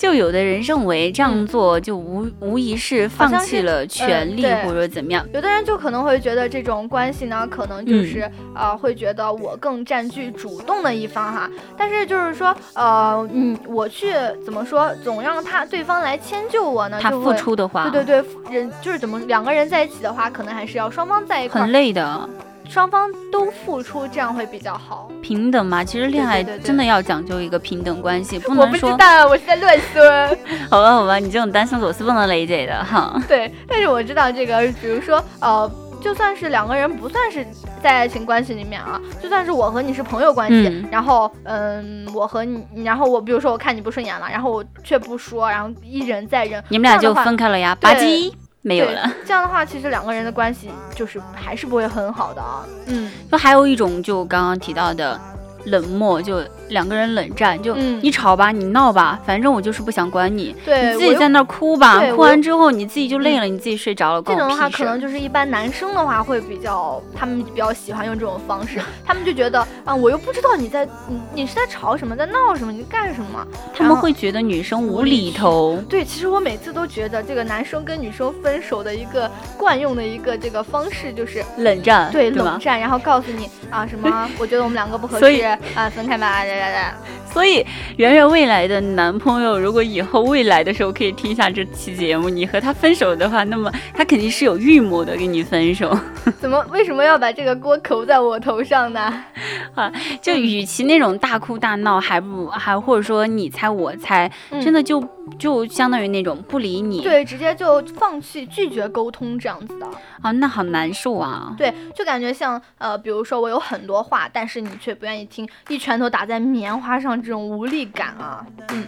[0.00, 16.98] 就有的人认为这样做就无无疑是放弃了权利或者怎么样，有的人就可能会觉得这种关系呢，可能就是呃会觉得我更占据主动的一方哈，但是就是说呃嗯我去怎么说总让他对方来迁就我呢？
[16.98, 22.26] 他付出的话，对对对，人就是怎么两个人在一起的话，可能还是要双方在一块，很累的。
[22.70, 25.10] 双方都付出，这样会比较好。
[25.20, 28.64] 平等嘛，其实恋爱真的要讲究一个平等关系，不能说。
[28.64, 30.00] 我不知道，我是在乱说。
[30.70, 33.20] 好吧，好吧，你这种单身狗是不能理解的哈。
[33.26, 35.68] 对，但是我知道这个，比如说，呃，
[36.00, 37.44] 就算是两个人不算是
[37.82, 48.32] 在爱情关系里面啊，就算是我和你是朋友关系，然后，嗯，我和你，然后我，比如说我看你不顺眼了，然后我却不说，然后一忍再忍，你们俩就分开了呀，吧唧。
[48.62, 52.64] 没有了， 这样的话，其实两个人的关系就是还是不会很好的啊。
[52.86, 55.18] 嗯，那还有一种，就刚刚提到的。
[55.64, 60.54] 冷漠就两个人冷战，就你吵吧，你闹吧，反正我就是不想管你。
[60.64, 64.22] 对，你自己在那哭吧，哭完之后你自己就累了，你自己睡着了。
[64.22, 73.46] 这种的话，可能就是一般男生的话会比较，他们比较喜欢用这种方式， 他们就觉得啊，我又不知道你在，你你是在吵什么，在闹什么，你干什么？
[73.74, 75.82] 他们会觉得女生无厘头。
[75.88, 85.49] 对，其实我每次都觉得这个男生跟女生分手的一个惯用的一个这个方式就是冷战，对，冷战，然后告诉你啊什么，我觉得我们两个不合适。
[85.74, 86.94] 啊，分开吧，来来来。
[87.32, 87.64] 所以，
[87.96, 95.96] 圆圆未来的男朋友，如果以后未来的时候可以听一下这期节目，你和他分手的话，那么他肯定是有预谋的跟你分手。
[96.40, 96.64] 怎么？
[96.70, 99.24] 为什么要把这个锅扣在我头上呢？
[99.74, 104.30] 啊，就与其那种大哭大闹，还不还或者说你猜我猜，
[104.62, 105.02] 真的就
[105.38, 109.86] 就相当于那种不理你，对，直接就放弃拒绝沟通这样子的。
[110.20, 111.54] 啊，那好难受啊。
[111.56, 115.48] 对，就感觉像呃，比如说我有很多话，但是你却不愿意听。
[115.68, 118.84] 一拳头打在棉花上，这种无力感啊，嗯，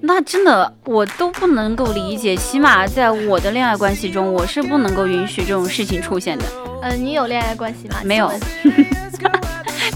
[0.00, 2.36] 那真的我都不能够理解。
[2.36, 6.44] 起码在我的恋爱关系中，我是不能够允许这种事情出现的。
[6.82, 7.96] 嗯，你有恋爱关系吗？
[8.04, 8.30] 没有。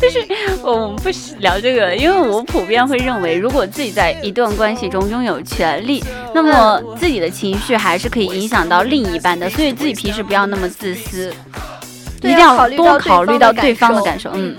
[0.00, 0.24] 但是
[0.62, 1.08] 我们不
[1.38, 11.32] 聊这个，因为我普遍会认为，如果自己在一段关系中拥有权利，那么自己的情绪还是可以影响到另一半的，所以自己平时不要那么自私，
[12.18, 14.54] 一定要多考虑到对方的感受，嗯。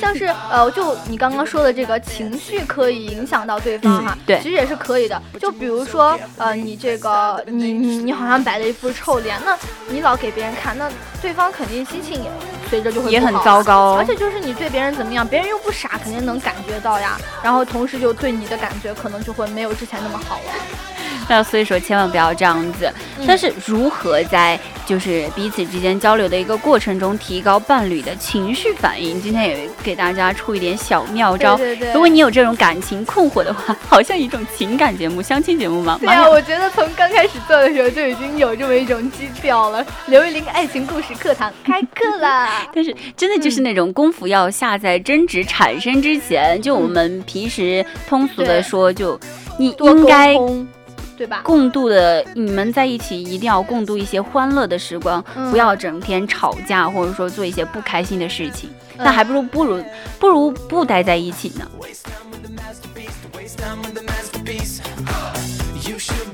[0.00, 5.20] 像是呃，就你刚刚说的这个情绪可以影响到对方哈，对，其实也是可以的。
[5.40, 9.56] 就比如说呃，你这个你你你好像摆了一副臭脸，那
[9.88, 10.90] 你老给别人看，那
[11.20, 12.30] 对方肯定心情也
[12.68, 13.94] 随着就会也很糟糕。
[13.94, 17.18] 而且就是你对别人怎么样，别人又不傻，肯定能感觉到呀。
[17.42, 20.52] 然后同时就对你的感觉可能就会没有之前那么好了。
[21.28, 22.92] 那所以说千万不要这样子。
[23.26, 29.20] 但是如何在就是彼此之间交流的一个过程中提高伴侣的情绪反应？
[29.22, 31.56] 今天也给大家出一点小妙招。
[31.56, 31.92] 对对对。
[31.94, 35.98] 如果你有这种感情困惑的话，好像一种情感节目、相亲节目吗？
[36.00, 39.84] 对啊，我觉得从刚开始做的时候就已经有这么一种基调了。
[40.06, 42.66] 刘玉玲爱情故事课堂开课啦！
[42.74, 49.18] 但是真的就是那种功夫要下在争执产生之前，就我们平时通俗的说，就
[49.58, 50.36] 你应该。
[51.16, 51.42] 对吧？
[51.44, 58.70] 共度的你们在一起一定要共度一些欢乐的时光，不要整天吵架，或者说做一些不开心的事情。
[58.96, 59.82] 那还不如不如
[60.18, 61.68] 不如不待在一起呢。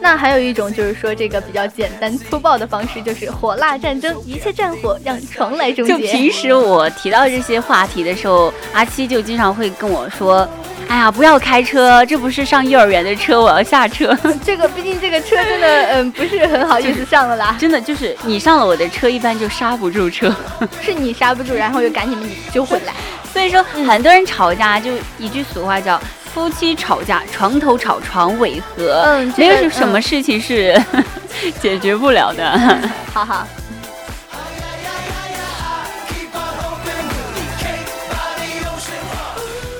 [0.00, 5.92] 那还有一种就是说这个比较简单粗暴的方式，就是火辣战争，一切战火让床来终结。
[5.92, 10.48] 就平时我提到这些话题的时候，阿七就经常会跟我说。
[10.88, 14.12] 哎呀，不要开车，这不是上幼儿园的车，我要下车。
[14.44, 17.54] 这个毕竟这个车真的，嗯，不是很好意思上了啦。
[17.60, 20.34] 真的就是你上了我的车，一般就刹不住车。
[20.82, 22.92] 是你刹不住，然后又赶紧把你揪回来。
[23.32, 25.96] 所以说，很多人吵架就一句俗话叫
[26.32, 29.02] “夫妻吵架，床头吵，床尾和”。
[29.06, 30.80] 嗯，没有什么事情是
[31.60, 32.50] 解决不了的。
[33.12, 33.46] 哈哈。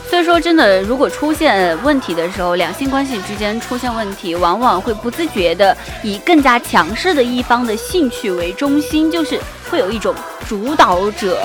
[0.09, 9.41] 所以说，真的，如果出现问题的时候，两性关系之间出现问题，往往会不自觉的以更加强势的一方的兴趣为中心，就是
[9.71, 10.13] 会有一种
[10.49, 11.41] 主导者。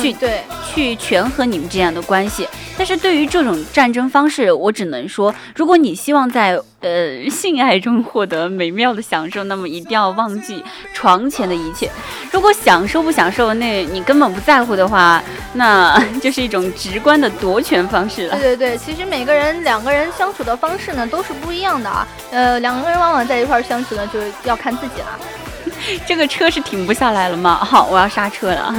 [0.00, 11.90] 去对去权衡你们之间的关系，但是对于这种战争方式，我只能说，如果你希望在呃性爱中获得美妙的享受，那么一定要忘记床前的一切。
[12.30, 15.22] 如果享受不享受，那你根本不在乎的话，
[15.54, 18.38] 那 就是一种直观的夺权方式了。
[18.38, 22.06] 对对对，其实每个人两个人相处的方式呢都是不一样的啊。
[22.30, 25.18] 呃，两个人往往在一块儿相处呢，就要看自己了。
[26.06, 27.56] 这个车是停不下来了吗？
[27.56, 28.74] 好，我要刹车了。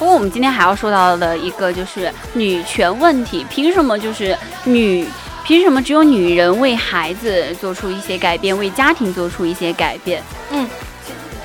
[0.00, 4.34] 不过我们今天还要说到的一个就是女权问题，凭什么就是
[4.64, 5.06] 女，
[5.44, 10.22] 凭什么只有女人为孩子做出一些改变，为家庭做出一些改变？
[10.52, 10.66] 嗯，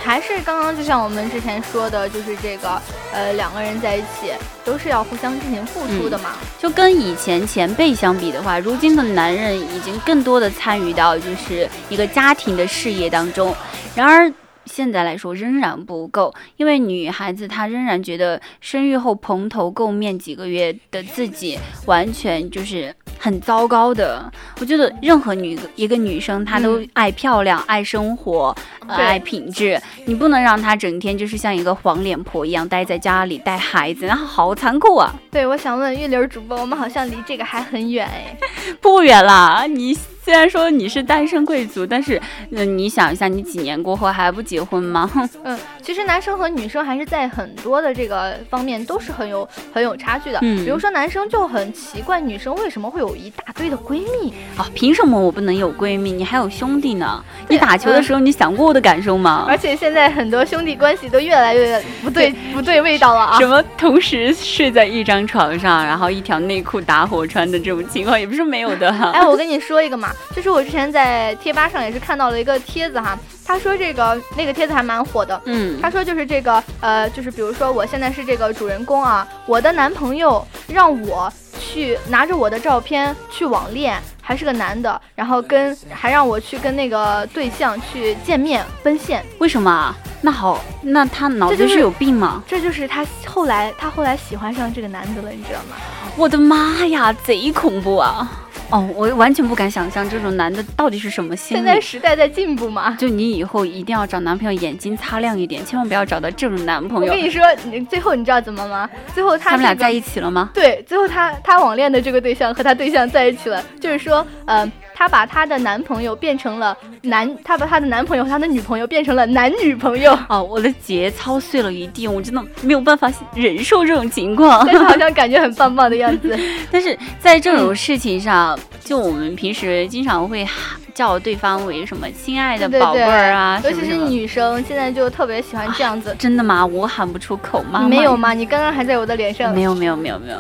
[0.02, 2.82] 还是刚刚就像我们之前说的，就是这个，
[3.12, 4.32] 呃，两个人在一起
[4.64, 6.30] 都是要互相进行付出的嘛。
[6.58, 13.54] 就跟以前前辈相比的话，如今的男人已经更多的参与到就是一个家庭的事业当中，
[13.94, 14.32] 然而。
[14.66, 24.32] 现在来说仍然不够，因为女孩子她仍然觉得生育后蓬头垢面几个月的自己完全就是很糟糕的。
[24.60, 28.56] 我觉得任何女一个女生她都爱漂亮、爱生活、
[28.88, 35.14] 爱品质，你不能让她整天就是像一个黄脸婆一样待在家里带孩子，然后好残酷啊！
[35.32, 38.38] 对，我想问玉林主播，我们好像离这个还很远哎，
[38.82, 39.98] 不远啦，你。
[40.26, 42.20] 虽然说你是单身贵族，但是，
[42.50, 45.08] 嗯，你想一下，你几年过后还不结婚吗？
[45.46, 50.40] 嗯，其实男生和女生还是在很多的这个方面都是很有很有差距的。
[50.42, 54.68] 嗯，比如说男生就很奇怪，女生为什么会有一大堆的闺蜜啊？
[54.74, 56.12] 凭什么我不能有闺蜜？
[56.12, 57.24] 你还有兄弟呢？
[57.48, 59.46] 你打球的时候你想过我的感受吗？
[59.48, 63.38] 而且现在很多兄弟关系都越来越不对不对味道了啊！
[63.38, 68.90] 什么同时睡在一张床上，然后一条内裤打火穿的这种情况也不是没有的。
[69.14, 70.10] 哎，我跟你说一个嘛。
[70.36, 89.96] 就是我之前在贴吧上也是看到了一个帖子哈，他说这个那个帖子还蛮火的，嗯，他说就是这个呃，就是比如说我现在是这个主人公啊，我的男朋友让我去拿着我的照片去网恋，还是个男的，然后跟还让我去跟那个对象去见面奔现，为什么？
[90.22, 92.44] 那好，那他脑子是有病吗？
[92.48, 95.76] 这就是他后来他后来喜欢上这个男的了，你知道吗？
[96.18, 98.42] 我的妈呀，贼恐怖啊！
[98.72, 101.62] 哦，我完全不敢想象这种男的到底是什么心理。
[101.62, 107.12] 现在时代在进步嘛， 就你以后一定要找男朋友眼睛擦亮一点，千万不要找到这种男朋友。
[107.12, 108.90] 我跟你说，你最后你知道怎么吗？
[109.14, 110.50] 最后他他们俩在一起了吗？
[110.54, 120.18] 对，最后他他网恋的这个对象和他对象在一起了，就是说，呃，她把她的男朋友变成了男，她把她的男朋友、她的女朋友变成了男女朋友。
[120.30, 124.66] 哦，我的节操碎了一地，我真的没有办法忍受这种情况。
[124.66, 126.40] 但是好像感觉很棒棒的样子。
[126.72, 130.48] 但是在这种事情上，就我们平时经常会
[130.94, 136.16] 叫对方为什么亲爱的宝贝儿啊，尤其是女生，现在就特别喜欢这样子。
[136.18, 136.66] 真的吗？
[136.66, 137.86] 我喊不出口吗？
[137.90, 138.34] 没有吗？
[138.34, 139.54] 你刚刚还在我的脸上。
[139.54, 140.40] 没有没有没有没有。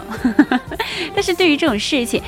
[1.13, 2.23] 但是对于这种事情，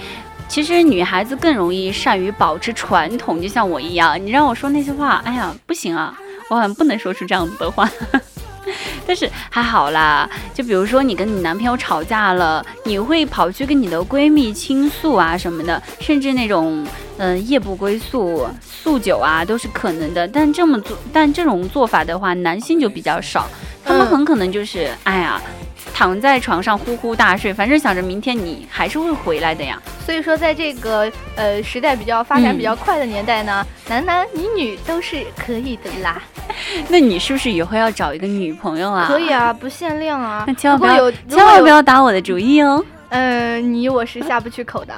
[0.48, 4.20] 其实女孩子更容易善于保持传统，就像我一样。
[4.20, 6.18] 你让我说那些话，哎呀，不行啊，
[6.50, 7.88] 我好像不能说出这样子的话。
[9.06, 16.86] 但是还好啦，就比如说你跟你男朋友吵架了，你会跑去跟你的闺蜜倾诉啊什么的，甚至那种
[17.18, 20.28] 嗯夜不归宿宿酒啊都是可能的。
[20.28, 23.48] 但这么做，但这种做法的话，男性就比较少，
[23.86, 25.42] 他们很可能就是哎呀。
[25.98, 29.82] 躺在床上呼呼大睡，反正想着明天你还是会回来的呀。
[30.06, 36.22] 所以说，在这个呃时代比较发展比较快的年代呢，男男女女都是可以的啦。
[36.88, 39.08] 那你是不是以后要找一个女朋友啊？
[39.08, 40.44] 可以啊，不限量啊。
[40.46, 42.86] 那千万不要，千万不要打我的主意哦。
[43.10, 44.94] 嗯，你我是下不去口的。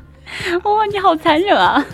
[0.64, 1.84] 哇，你好残忍啊！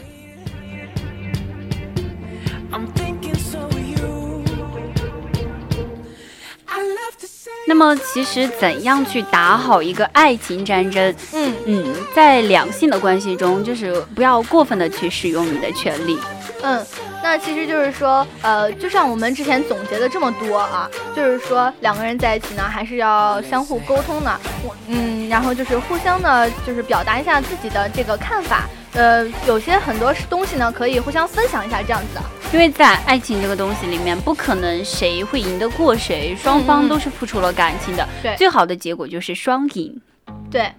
[7.66, 11.14] 那么，其实怎样去打好一个爱情战争？
[11.32, 16.18] 嗯嗯，在两性的关系中，就是不要过分的去使用你的权利。
[16.62, 16.84] 嗯，
[17.22, 24.40] 那其实就是说，呃，就像我们之前总结的这么多啊，就是说两个人在一起呢，还是要相互沟通的。
[24.88, 28.68] 嗯，然后就是互相的，就是表达一下自己的这个看法。
[28.94, 32.20] 呃，有些很多东西呢，可以互相分享一下，这样子。
[32.52, 38.08] 因为在爱情这个东西里面，不可能谁会赢得过谁，双方都是付出了感情的。
[38.22, 40.00] 对，最好的结果就是双赢。
[40.50, 40.70] 对。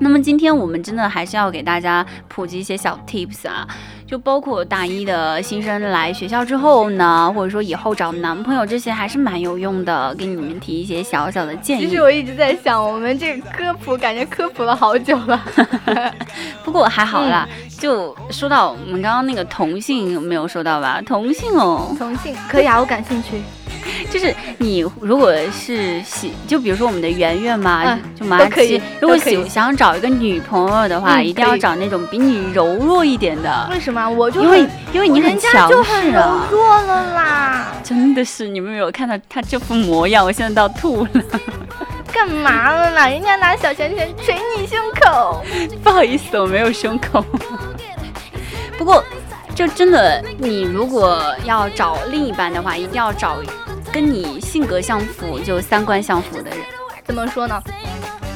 [0.00, 3.66] 那么今天我们真的还是要给大家普及一些小 tips 啊。
[4.08, 11.86] 就包括大一的新生来学校之后呢，或者说以后找男朋友这些还是蛮有用的，给你们提一些小小的建议。
[11.86, 15.38] 其实我一直在想，我们这个科普感觉科普了好久了，
[16.64, 17.46] 不过还好啦。
[17.78, 21.02] 就说到我们刚刚那个同性，没有说到吧？
[21.04, 23.42] 同性哦，同性可以啊，我感兴趣。
[24.10, 33.68] 就是你如果是喜，就比如说我们的圆圆嘛，就马吉，如果喜想找一个女朋友的话，一定要找那种比你柔弱一点的。
[33.70, 34.08] 为什么？
[34.08, 37.72] 我就因为因为你很强势啊，柔弱了啦。
[37.82, 41.10] 真的是，你们没有看到他这副模样，我现在都要吐了。
[42.12, 43.08] 干嘛了啦？
[43.08, 45.44] 人家拿小拳拳捶你胸口。
[45.82, 47.24] 不好意思，我没有胸口。
[48.76, 49.04] 不过，
[49.54, 53.38] 就真的，你如果要找另一半的话，一定要找。
[53.92, 56.58] 跟你性格相符，就三观相符的人，
[57.04, 57.62] 怎么说呢？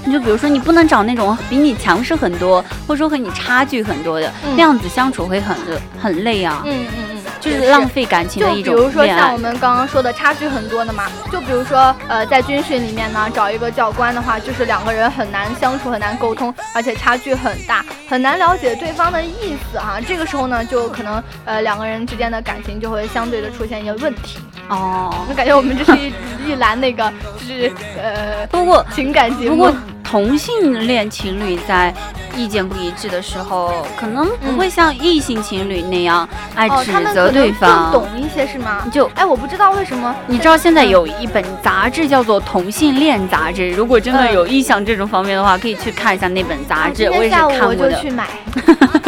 [0.05, 5.57] 你就比如说，你不能找那种比你强势很多，或者说和你差距很多的，那样子相处会很
[6.01, 6.63] 很累啊。
[6.65, 7.23] 嗯嗯嗯。
[7.41, 20.01] 就是浪费感情的一种就比如说像我们刚刚说的差距很多的嘛，就比如说呃，在军训里面呢，找一个教官的话，就是两个人很难相处，很难沟通，而且差距很大，很难了解对方的意思哈。
[20.07, 24.39] 这个时候呢，就可能呃两个人之间的感情就会相对的出现一些问题。
[24.69, 26.13] 哦，我感觉我们这是一
[26.51, 29.57] 一栏那个就是呃，不过情感节目。
[29.57, 31.93] 不过同性恋情侣在
[32.37, 37.91] 意见不一致的时候，可能不会像异性情侣那样爱指责对方。
[37.91, 38.87] 懂一些是吗？
[38.93, 40.15] 就哎，我不知道为什么。
[40.27, 47.07] 你知道现在有一本杂志叫做《同性恋杂志》，如果真的有意向这种方面的话，可以去看一下那本杂志。
[47.11, 47.85] 我也是看过的。
[47.85, 48.27] 我就去买。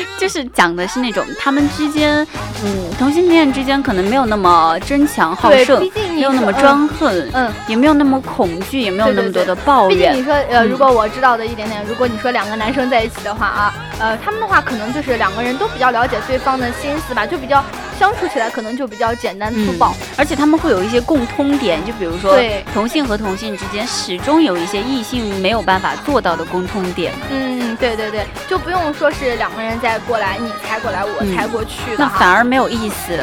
[0.18, 2.26] 就是讲的是那种他们之间，
[2.64, 5.80] 嗯，同性恋之间可能没有那么争强好胜，
[6.14, 10.12] 没有那么专横，嗯，也没有那么恐惧，也没有那么多的抱怨。
[10.12, 17.64] 毕竟你说，呃，如果我知道的一点点，如果你说两个男生在一起的话啊，呃，他们的话可能就是两个人都比较了解对方的心思吧，就比较
[17.98, 22.34] 相处起来可能就比较简单粗暴，而且他们会有一些共通点，就比如说
[22.72, 27.12] 同性和同性之间始终有一些异性没有办法做到的共通点。
[27.30, 29.98] 嗯，对对对，就不用说是两个人在。
[30.06, 33.18] 过来，你猜过来，我猜过去，那反而没有意思。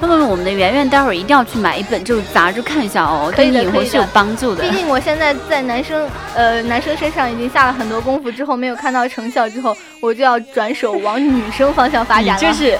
[0.00, 4.62] 那么我们的圆圆待会儿一定要去买一本这种杂志看一下哦，对你以后是有帮助的。
[4.62, 12.38] 毕竟我现在在男生呃男生身上已经下了很多功夫，之后没有看到成效之后，我就要转手往女生方向发展了。
[12.40, 12.78] 就是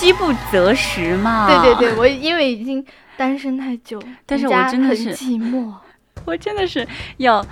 [0.00, 1.46] 饥不择食嘛。
[1.46, 2.84] 对对对，我因为已经
[3.18, 5.70] 单身太久，但是我真的是寂寞，
[6.24, 6.86] 我真的是
[7.18, 7.44] 要。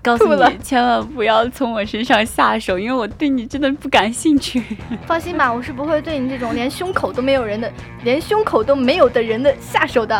[0.00, 4.62] 告诉你，千万不要从我身上下手，因为我对你真的不感兴趣。
[5.04, 7.70] 放心吧，我是不会对你这种连胸口都没有人的、
[8.04, 10.16] 连胸口都没有的人的下手的。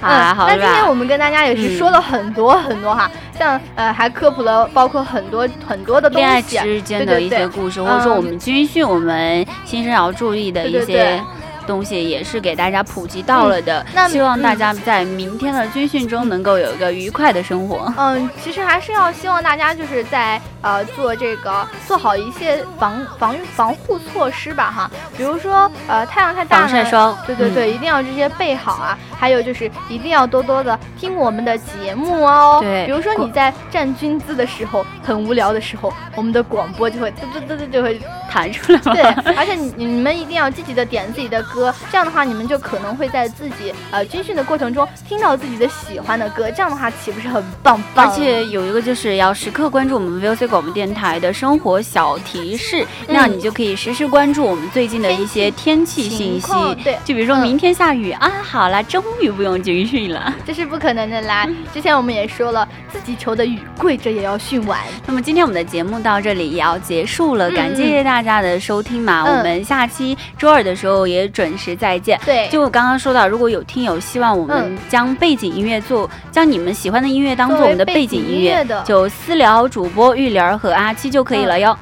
[0.00, 3.08] 啊，好那今天我们跟大家也是说了很多很多哈。
[3.42, 11.20] 像呃还科普了包括很多很多的东西，恋爱之间的一些故事，或者说我们军训我们新生要注意的一些。
[11.66, 17.92] 东西也是给大家普及到了的，那希望大家在明天的军训中能够有一个愉快的生活。
[17.96, 28.98] 嗯，其实还是要希望大家就是在呃做这个做好一些防防防护措施吧哈，比如说呃太阳太大，防晒霜，对对对，一定要这些备好啊。
[29.18, 32.58] 还有就是一定要多多的听我们的节目哦。
[32.60, 38.78] 对，比如说你在站军姿的时候很无聊的时候，我们的广播就会嘟嘟嘟嘟就会弹出来。
[38.80, 39.02] 对，
[39.36, 41.40] 而且你你们一定要积极的点自己的。
[41.52, 48.08] 歌，这样的话，你们就可能会在自己呃军训的过程中听到自己的喜欢的歌，这样的话岂不是很棒棒？
[48.08, 56.52] 而且有一个就是要时刻关注我们 VOC 广播电台的生活小提示，那样你就可以实时关注我们最近的一些天气信息。
[56.82, 61.46] 对，就比如说明天下雨啊，好了，终于不用军训了， 这是不可能的啦。
[61.74, 64.80] 之前我们也说了，自己求的雨跪着也要训完。
[65.06, 69.24] 那么今天我们的节目到这里也要结束了，感谢大家的收听嘛。
[69.24, 71.41] 我们下期周二的时候也准。
[71.42, 72.20] 准时再见。
[72.24, 81.76] 对，就我刚刚说到，如果有听友希望我们将背景音乐做，将你们喜欢的音乐当做我们的背景音乐的，就私聊主播玉莲和阿七就可以了哟。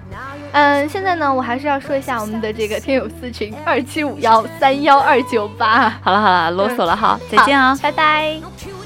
[0.53, 5.91] 嗯，现在呢，我还是要说一下我们的这个听友四群二七五幺三幺二九八。
[6.01, 8.80] 好了好了，啰嗦了哈，再见啊，拜拜。